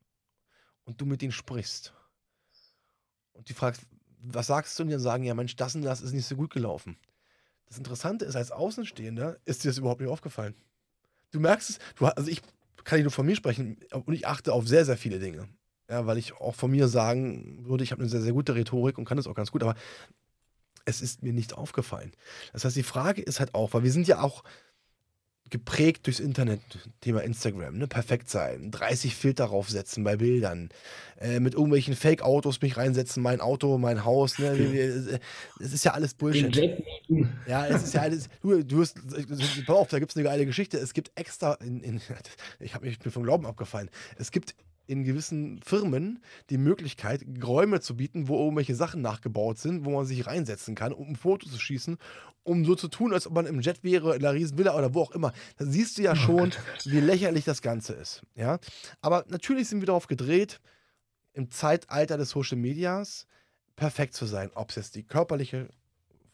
[0.86, 1.94] und du mit ihnen sprichst
[3.34, 3.82] und die fragst,
[4.22, 4.84] was sagst du?
[4.84, 6.98] Und die dann sagen, ja Mensch, das und das ist nicht so gut gelaufen.
[7.68, 10.56] Das Interessante ist, als Außenstehender ist dir das überhaupt nicht aufgefallen.
[11.32, 12.42] Du merkst es, du, also ich
[12.84, 15.48] kann nicht nur von mir sprechen und ich achte auf sehr, sehr viele Dinge.
[15.90, 18.98] Ja, weil ich auch von mir sagen würde, ich habe eine sehr, sehr gute Rhetorik
[18.98, 19.76] und kann das auch ganz gut, aber
[20.86, 22.12] es ist mir nicht aufgefallen.
[22.54, 24.44] Das heißt, die Frage ist halt auch, weil wir sind ja auch
[25.50, 26.62] geprägt durchs Internet,
[27.02, 27.88] Thema Instagram, ne?
[27.88, 30.70] perfekt sein, 30 Filter draufsetzen bei Bildern,
[31.20, 34.48] äh, mit irgendwelchen Fake-Autos mich reinsetzen, mein Auto, mein Haus, ne?
[34.48, 35.20] Äh,
[35.60, 36.84] es ist ja alles Bullshit.
[37.48, 38.96] Ja, es ist ja alles, du, du hast,
[39.66, 42.02] pass auf, da gibt es eine geile Geschichte, es gibt extra, in, in,
[42.60, 44.56] ich habe mich vom Glauben abgefallen, es gibt
[44.90, 46.20] in gewissen Firmen
[46.50, 50.94] die Möglichkeit, Räume zu bieten, wo irgendwelche Sachen nachgebaut sind, wo man sich reinsetzen kann,
[50.94, 51.98] um ein Foto zu schießen,
[52.42, 55.02] um so zu tun, als ob man im Jet wäre, in einer Riesenvilla oder wo
[55.02, 55.32] auch immer.
[55.58, 56.54] Da siehst du ja oh schon,
[56.86, 58.24] wie lächerlich das Ganze ist.
[58.34, 58.58] Ja?
[59.00, 60.60] Aber natürlich sind wir darauf gedreht,
[61.34, 63.28] im Zeitalter des Social Medias
[63.76, 64.50] perfekt zu sein.
[64.56, 65.70] Ob es jetzt die körperliche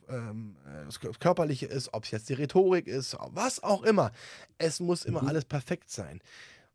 [0.08, 4.12] ähm, äh, das Körperliche ist, ob es jetzt die Rhetorik ist, was auch immer.
[4.58, 5.28] Es muss immer mhm.
[5.28, 6.22] alles perfekt sein.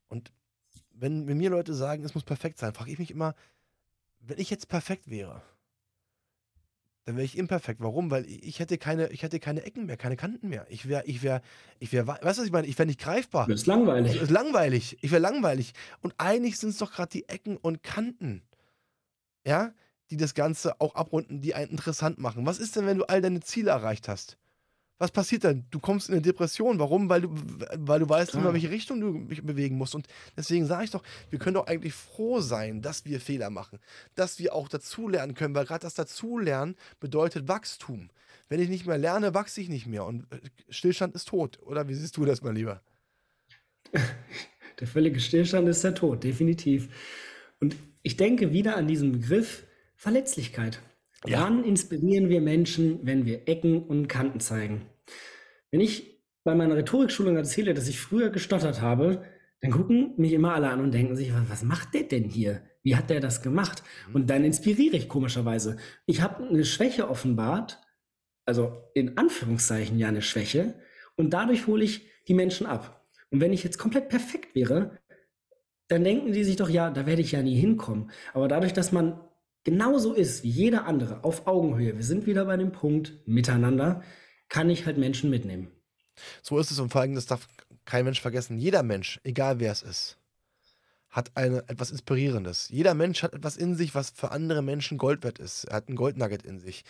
[0.09, 0.31] Und
[1.01, 3.35] wenn, wenn mir Leute sagen, es muss perfekt sein, frage ich mich immer,
[4.21, 5.43] wenn ich jetzt perfekt wäre,
[7.07, 7.81] dann wäre ich imperfekt.
[7.81, 8.11] Warum?
[8.11, 10.67] Weil ich hätte keine, ich hätte keine Ecken mehr, keine Kanten mehr.
[10.69, 11.41] Ich wäre, ich wäre,
[11.79, 12.67] ich wäre, weißt du, was ich meine?
[12.67, 13.47] Ich wäre nicht greifbar.
[13.47, 14.13] Das ist langweilig.
[14.13, 14.99] Das ist langweilig.
[15.01, 15.73] Ich wäre langweilig.
[16.03, 18.43] Und eigentlich sind es doch gerade die Ecken und Kanten.
[19.47, 19.73] Ja?
[20.11, 22.45] Die das Ganze auch abrunden, die einen interessant machen.
[22.45, 24.37] Was ist denn, wenn du all deine Ziele erreicht hast?
[25.01, 25.65] Was passiert dann?
[25.71, 26.79] Du kommst in eine Depression.
[26.79, 27.09] Warum?
[27.09, 27.35] Weil du,
[27.79, 29.95] weil du weißt, in welche Richtung du dich bewegen musst.
[29.95, 33.79] Und deswegen sage ich doch, wir können doch eigentlich froh sein, dass wir Fehler machen.
[34.15, 38.11] Dass wir auch dazulernen können, weil gerade das Dazulernen bedeutet Wachstum.
[38.51, 40.05] Wenn ich nicht mehr lerne, wachse ich nicht mehr.
[40.05, 40.39] Und äh,
[40.69, 41.59] Stillstand ist tot.
[41.63, 42.83] Oder wie siehst du das mal lieber?
[44.81, 46.89] Der völlige Stillstand ist der Tod, definitiv.
[47.61, 50.81] Und ich denke wieder an diesen Begriff Verletzlichkeit.
[51.27, 51.43] Ja.
[51.43, 54.87] Wann inspirieren wir Menschen, wenn wir Ecken und Kanten zeigen?
[55.71, 59.25] Wenn ich bei meiner Rhetorikschulung erzähle, dass ich früher gestottert habe,
[59.61, 62.63] dann gucken mich immer alle an und denken sich, was macht der denn hier?
[62.83, 63.83] Wie hat der das gemacht?
[64.09, 64.15] Mhm.
[64.15, 65.77] Und dann inspiriere ich komischerweise.
[66.07, 67.79] Ich habe eine Schwäche offenbart,
[68.47, 70.75] also in Anführungszeichen ja eine Schwäche,
[71.17, 73.07] und dadurch hole ich die Menschen ab.
[73.31, 74.99] Und wenn ich jetzt komplett perfekt wäre,
[75.89, 78.11] dann denken die sich doch, ja, da werde ich ja nie hinkommen.
[78.33, 79.21] Aber dadurch, dass man
[79.65, 84.03] genauso ist wie jeder andere, auf Augenhöhe, wir sind wieder bei dem Punkt miteinander,
[84.51, 85.69] kann ich halt Menschen mitnehmen.
[86.43, 87.49] So ist es und vor allem, das darf
[87.87, 88.59] kein Mensch vergessen.
[88.59, 90.19] Jeder Mensch, egal wer es ist,
[91.09, 92.69] hat eine, etwas Inspirierendes.
[92.69, 95.65] Jeder Mensch hat etwas in sich, was für andere Menschen Gold wert ist.
[95.65, 96.85] Er hat ein Goldnugget in sich.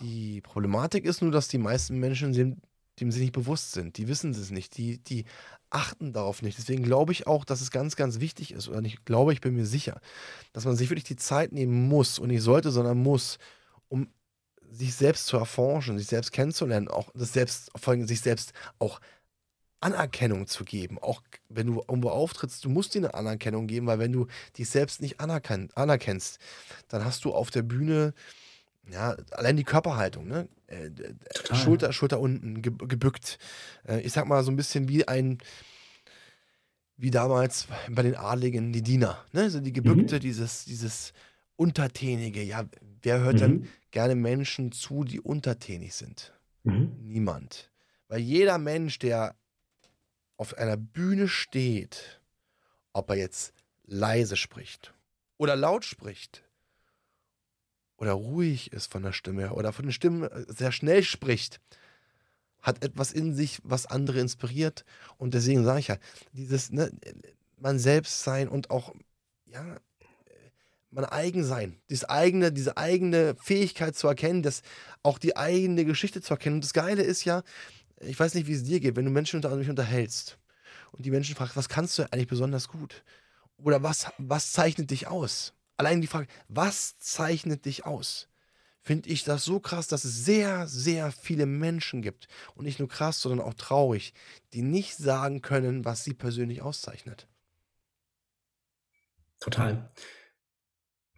[0.00, 2.58] Die Problematik ist nur, dass die meisten Menschen dem,
[3.00, 3.98] dem sie nicht bewusst sind.
[3.98, 4.76] Die wissen es nicht.
[4.78, 5.24] Die, die
[5.70, 6.56] achten darauf nicht.
[6.56, 9.54] Deswegen glaube ich auch, dass es ganz, ganz wichtig ist, oder nicht glaube, ich bin
[9.54, 10.00] mir sicher,
[10.52, 13.38] dass man sich wirklich die Zeit nehmen muss und nicht sollte, sondern muss,
[13.88, 14.08] um
[14.76, 19.00] sich selbst zu erforschen, sich selbst kennenzulernen, auch das selbst, vor allem sich selbst auch
[19.80, 20.98] Anerkennung zu geben.
[20.98, 24.68] Auch wenn du irgendwo auftrittst, du musst dir eine Anerkennung geben, weil wenn du dich
[24.68, 26.38] selbst nicht anerkennst,
[26.88, 28.14] dann hast du auf der Bühne
[28.90, 30.48] ja, allein die Körperhaltung, ne?
[30.68, 30.90] Äh,
[31.54, 33.38] Schulter, Schulter unten, gebückt.
[33.86, 35.38] Äh, ich sag mal so ein bisschen wie ein,
[36.96, 39.42] wie damals bei den Adligen, die Diener, ne?
[39.42, 40.20] Also die gebückte, mhm.
[40.20, 41.12] dieses, dieses
[41.56, 42.42] Untertänige.
[42.42, 42.64] Ja,
[43.06, 43.40] wer hört mhm.
[43.40, 46.34] dann gerne Menschen zu, die untertänig sind?
[46.64, 46.96] Mhm.
[47.02, 47.70] Niemand.
[48.08, 49.36] Weil jeder Mensch, der
[50.36, 52.20] auf einer Bühne steht,
[52.92, 53.54] ob er jetzt
[53.84, 54.92] leise spricht
[55.38, 56.42] oder laut spricht,
[57.98, 61.60] oder ruhig ist von der Stimme oder von den Stimmen äh, sehr schnell spricht,
[62.60, 64.84] hat etwas in sich, was andere inspiriert.
[65.16, 65.96] Und deswegen sage ich ja,
[66.32, 66.90] dieses, ne,
[67.56, 68.94] man selbst sein und auch,
[69.46, 69.78] ja,
[70.96, 74.62] man eigen sein, eigene, diese eigene Fähigkeit zu erkennen, das,
[75.02, 76.56] auch die eigene Geschichte zu erkennen.
[76.56, 77.42] Und das Geile ist ja,
[78.00, 80.38] ich weiß nicht, wie es dir geht, wenn du Menschen unter mich unterhältst
[80.92, 83.04] und die Menschen fragen, was kannst du eigentlich besonders gut?
[83.58, 85.52] Oder was, was zeichnet dich aus?
[85.76, 88.28] allein die Frage, was zeichnet dich aus?
[88.80, 92.28] Finde ich das so krass, dass es sehr, sehr viele Menschen gibt.
[92.54, 94.14] Und nicht nur krass, sondern auch traurig,
[94.52, 97.26] die nicht sagen können, was sie persönlich auszeichnet.
[99.40, 99.90] total.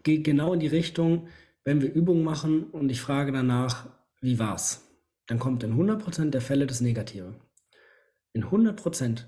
[0.08, 1.28] Geht genau in die Richtung,
[1.64, 3.90] wenn wir Übungen machen und ich frage danach,
[4.22, 4.88] wie war's?
[5.26, 7.34] Dann kommt in 100% der Fälle das Negative.
[8.32, 9.26] In 100%.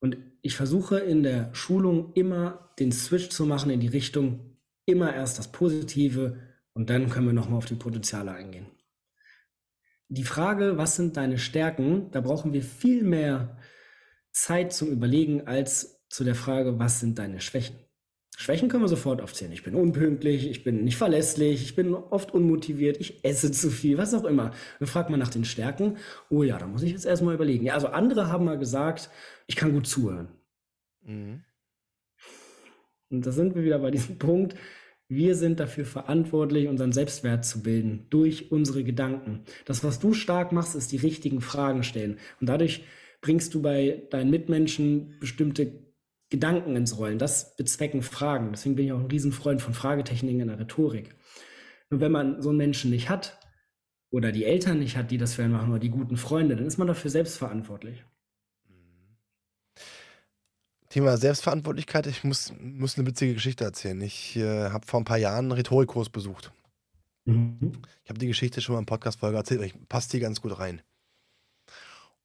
[0.00, 4.56] Und ich versuche in der Schulung immer den Switch zu machen in die Richtung,
[4.86, 6.40] immer erst das Positive
[6.72, 8.68] und dann können wir nochmal auf die Potenziale eingehen.
[10.08, 13.58] Die Frage, was sind deine Stärken, da brauchen wir viel mehr
[14.32, 17.85] Zeit zum Überlegen als zu der Frage, was sind deine Schwächen.
[18.38, 19.52] Schwächen können wir sofort aufzählen.
[19.52, 23.96] Ich bin unpünktlich, ich bin nicht verlässlich, ich bin oft unmotiviert, ich esse zu viel,
[23.96, 24.52] was auch immer.
[24.78, 25.96] Dann fragt man nach den Stärken.
[26.28, 27.64] Oh ja, da muss ich jetzt erstmal überlegen.
[27.64, 29.08] Ja, also andere haben mal gesagt,
[29.46, 30.28] ich kann gut zuhören.
[31.02, 31.44] Mhm.
[33.08, 34.54] Und da sind wir wieder bei diesem Punkt.
[35.08, 39.44] Wir sind dafür verantwortlich, unseren Selbstwert zu bilden durch unsere Gedanken.
[39.64, 42.18] Das, was du stark machst, ist die richtigen Fragen stellen.
[42.38, 42.84] Und dadurch
[43.22, 45.85] bringst du bei deinen Mitmenschen bestimmte
[46.28, 47.18] Gedanken ins Rollen.
[47.18, 48.50] Das bezwecken Fragen.
[48.52, 51.14] Deswegen bin ich auch ein Riesenfreund von Fragetechniken in der Rhetorik.
[51.90, 53.38] Nur wenn man so einen Menschen nicht hat
[54.10, 56.66] oder die Eltern nicht hat, die das für einen machen oder die guten Freunde, dann
[56.66, 58.04] ist man dafür selbst verantwortlich.
[60.88, 62.06] Thema Selbstverantwortlichkeit.
[62.06, 64.00] Ich muss, muss eine witzige Geschichte erzählen.
[64.00, 66.52] Ich äh, habe vor ein paar Jahren einen Rhetorikkurs besucht.
[67.26, 67.82] Mhm.
[68.02, 70.58] Ich habe die Geschichte schon mal im Podcast-Folge erzählt, aber ich passt hier ganz gut
[70.58, 70.80] rein.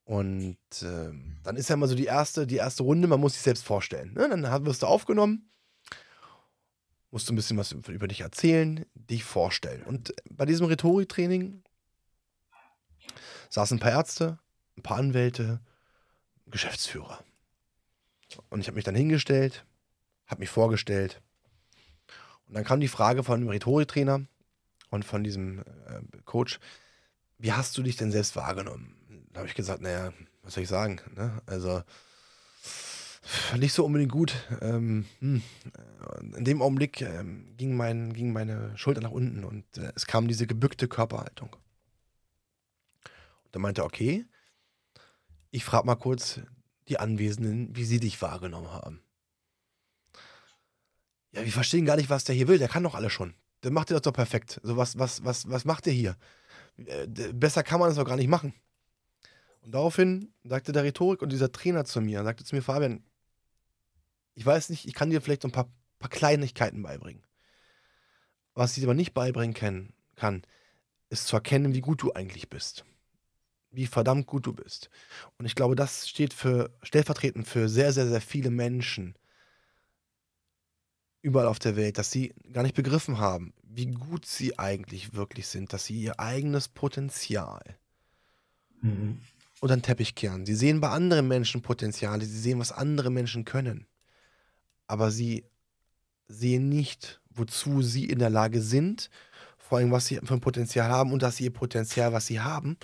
[0.04, 1.12] Und äh,
[1.44, 4.14] dann ist ja immer so die erste, die erste Runde, man muss sich selbst vorstellen.
[4.14, 4.28] Ne?
[4.30, 5.50] Dann wirst du aufgenommen,
[7.12, 9.84] musst du ein bisschen was über dich erzählen, dich vorstellen.
[9.84, 11.64] Und bei diesem Rhetoriktraining
[13.50, 14.40] saßen ein paar Ärzte,
[14.78, 15.62] ein paar Anwälte,
[16.48, 17.24] Geschäftsführer.
[18.50, 19.66] Und ich habe mich dann hingestellt,
[20.26, 21.22] habe mich vorgestellt.
[22.48, 24.26] Und dann kam die Frage von dem Rhetoriktrainer
[24.90, 26.60] und von diesem äh, Coach,
[27.38, 28.96] wie hast du dich denn selbst wahrgenommen?
[29.34, 30.14] Da habe ich gesagt, naja,
[30.44, 31.00] was soll ich sagen?
[31.16, 31.42] Ne?
[31.46, 31.84] Also
[33.58, 34.34] nicht so unbedingt gut.
[34.62, 35.42] Ähm, hm.
[36.36, 40.28] In dem Augenblick ähm, ging, mein, ging meine Schulter nach unten und äh, es kam
[40.28, 41.56] diese gebückte Körperhaltung.
[43.44, 44.26] Und dann meinte er, okay,
[45.52, 46.40] ich frage mal kurz
[46.88, 49.02] die Anwesenden, wie sie dich wahrgenommen haben.
[51.32, 52.58] Ja, wir verstehen gar nicht, was der hier will.
[52.58, 53.36] Der kann doch alles schon.
[53.64, 54.60] Der macht dir das doch perfekt.
[54.64, 56.18] So, was, was, was, was macht der hier?
[56.78, 58.54] Äh, besser kann man das doch gar nicht machen.
[59.62, 63.04] Und daraufhin sagte der Rhetorik und dieser Trainer zu mir, sagte zu mir, Fabian,
[64.34, 67.24] ich weiß nicht, ich kann dir vielleicht so ein paar, paar Kleinigkeiten beibringen.
[68.54, 70.42] Was ich aber nicht beibringen kann, kann,
[71.10, 72.86] ist zu erkennen, wie gut du eigentlich bist.
[73.70, 74.90] Wie verdammt gut du bist.
[75.38, 79.16] Und ich glaube, das steht für stellvertretend für sehr, sehr, sehr viele Menschen
[81.22, 85.48] überall auf der Welt, dass sie gar nicht begriffen haben, wie gut sie eigentlich wirklich
[85.48, 87.62] sind, dass sie ihr eigenes Potenzial
[88.82, 89.22] mhm
[89.62, 90.46] unter den Teppich kehren.
[90.46, 93.88] Sie sehen bei anderen Menschen Potenziale, sie sehen, was andere Menschen können.
[94.88, 95.46] Aber sie
[96.28, 99.10] sehen nicht, wozu sie in der Lage sind,
[99.58, 102.42] vor allem, was sie für ein Potenzial haben und dass sie ihr Potenzial, was sie
[102.42, 102.78] haben,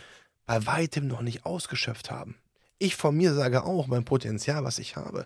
[0.45, 2.36] bei weitem noch nicht ausgeschöpft haben.
[2.80, 5.25] Ich von mir sage auch, mein Potenzial, was ich habe,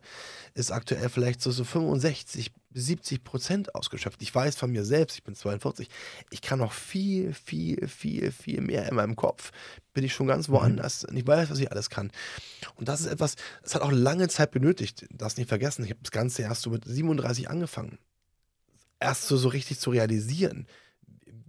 [0.53, 4.21] ist aktuell vielleicht so, so 65, 70 Prozent ausgeschöpft.
[4.21, 5.89] Ich weiß von mir selbst, ich bin 42,
[6.29, 9.51] ich kann noch viel, viel, viel, viel mehr in meinem Kopf.
[9.93, 10.53] Bin ich schon ganz mhm.
[10.53, 12.11] woanders und ich weiß, was ich alles kann.
[12.75, 15.05] Und das ist etwas, das hat auch lange Zeit benötigt.
[15.11, 15.83] Das nicht vergessen.
[15.83, 17.97] Ich habe das Ganze erst so mit 37 angefangen.
[19.01, 20.67] Erst so, so richtig zu realisieren,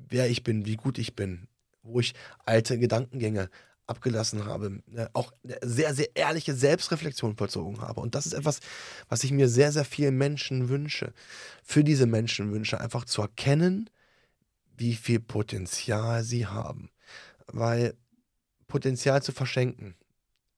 [0.09, 1.47] wer ich bin, wie gut ich bin,
[1.85, 3.51] wo ich alte Gedankengänge
[3.93, 8.01] abgelassen habe, ne, auch eine sehr, sehr ehrliche Selbstreflexion vollzogen habe.
[8.01, 8.61] Und das ist etwas,
[9.09, 11.13] was ich mir sehr, sehr vielen Menschen wünsche.
[11.63, 13.91] Für diese Menschen wünsche, einfach zu erkennen,
[14.77, 16.91] wie viel Potenzial sie haben.
[17.47, 17.95] Weil
[18.67, 19.95] Potenzial zu verschenken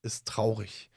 [0.03, 0.91] ist traurig.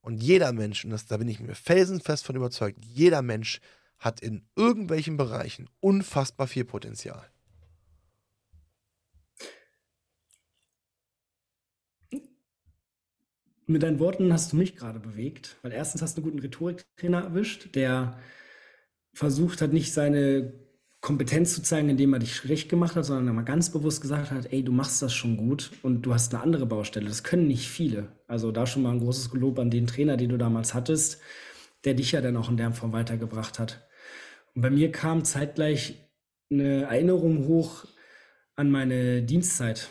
[0.00, 3.60] Und jeder Mensch, und das, da bin ich mir felsenfest von überzeugt, jeder Mensch
[3.98, 7.30] hat in irgendwelchen Bereichen unfassbar viel Potenzial.
[13.70, 17.20] Mit deinen Worten hast du mich gerade bewegt, weil erstens hast du einen guten Rhetoriktrainer
[17.20, 18.18] erwischt, der
[19.12, 20.54] versucht hat, nicht seine
[21.02, 24.50] Kompetenz zu zeigen, indem er dich schlecht gemacht hat, sondern mal ganz bewusst gesagt hat,
[24.54, 27.08] ey, du machst das schon gut und du hast eine andere Baustelle.
[27.08, 28.08] Das können nicht viele.
[28.26, 31.20] Also da schon mal ein großes Lob an den Trainer, den du damals hattest,
[31.84, 33.86] der dich ja dann auch in der Form weitergebracht hat.
[34.54, 36.08] Und bei mir kam zeitgleich
[36.50, 37.84] eine Erinnerung hoch
[38.56, 39.90] an meine Dienstzeit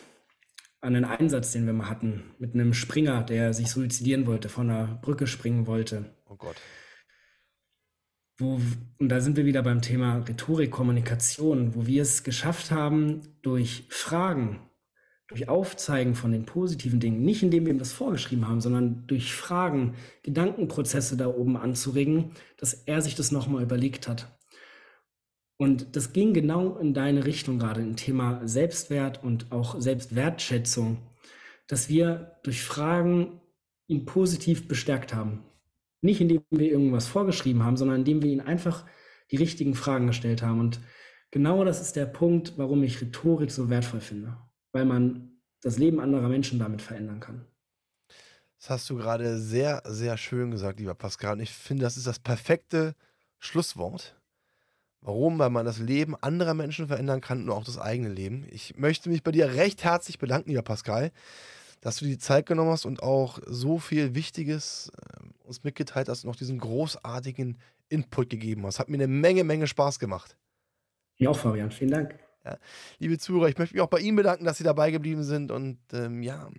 [0.88, 4.70] an einen Einsatz, den wir mal hatten, mit einem Springer, der sich suizidieren wollte, von
[4.70, 6.06] einer Brücke springen wollte.
[6.26, 6.56] Oh Gott.
[8.40, 8.62] Wo,
[8.98, 13.86] und da sind wir wieder beim Thema Rhetorik, Kommunikation, wo wir es geschafft haben, durch
[13.90, 14.60] Fragen
[15.28, 19.36] durch Aufzeigen von den positiven Dingen, nicht indem wir ihm das vorgeschrieben haben, sondern durch
[19.36, 24.37] Fragen, Gedankenprozesse da oben anzuregen, dass er sich das nochmal überlegt hat.
[25.58, 31.00] Und das ging genau in deine Richtung gerade im Thema Selbstwert und auch Selbstwertschätzung,
[31.68, 33.42] dass wir durch Fragen
[33.88, 35.44] ihn positiv bestärkt haben.
[36.02, 38.86] Nicht indem wir irgendwas vorgeschrieben haben, sondern indem wir ihn einfach
[39.32, 40.60] die richtigen Fragen gestellt haben.
[40.60, 40.80] Und
[41.32, 44.38] genau das ist der Punkt, warum ich Rhetorik so wertvoll finde
[44.78, 45.32] weil man
[45.62, 47.46] das Leben anderer Menschen damit verändern kann.
[48.60, 51.34] Das hast du gerade sehr, sehr schön gesagt, lieber Pascal.
[51.34, 52.96] Und ich finde, das ist das perfekte
[53.40, 54.17] Schlusswort.
[55.02, 55.40] Warum?
[55.40, 58.46] Weil man das Leben anderer Menschen verändern kann und auch das eigene Leben.
[58.52, 61.12] Ich möchte mich bei dir recht herzlich bedanken, lieber Pascal,
[61.82, 66.26] dass du die Zeit genommen hast und auch so viel Wichtiges äh, uns mitgeteilt hast
[66.26, 67.58] und auch diesen großartigen
[67.90, 68.80] Input gegeben hast.
[68.80, 70.36] Hat mir eine Menge, Menge Spaß gemacht.
[71.18, 71.72] Ja, auch, Fabian.
[71.72, 72.20] Vielen Dank.
[72.44, 72.58] Ja.
[73.00, 75.80] Liebe Zuhörer, ich möchte mich auch bei Ihnen bedanken, dass Sie dabei geblieben sind und
[75.94, 76.50] ähm, ja,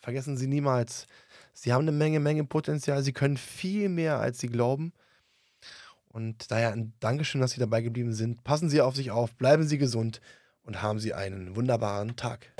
[0.00, 1.06] vergessen Sie niemals,
[1.52, 3.02] Sie haben eine Menge, Menge Potenzial.
[3.02, 4.92] Sie können viel mehr, als Sie glauben.
[6.18, 8.42] Und daher ein Dankeschön, dass Sie dabei geblieben sind.
[8.42, 10.20] Passen Sie auf sich auf, bleiben Sie gesund
[10.64, 12.52] und haben Sie einen wunderbaren Tag.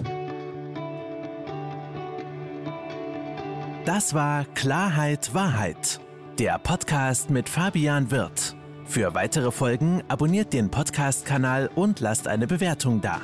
[3.85, 5.99] Das war Klarheit Wahrheit,
[6.39, 8.55] der Podcast mit Fabian Wirth.
[8.85, 13.21] Für weitere Folgen abonniert den Podcast-Kanal und lasst eine Bewertung da.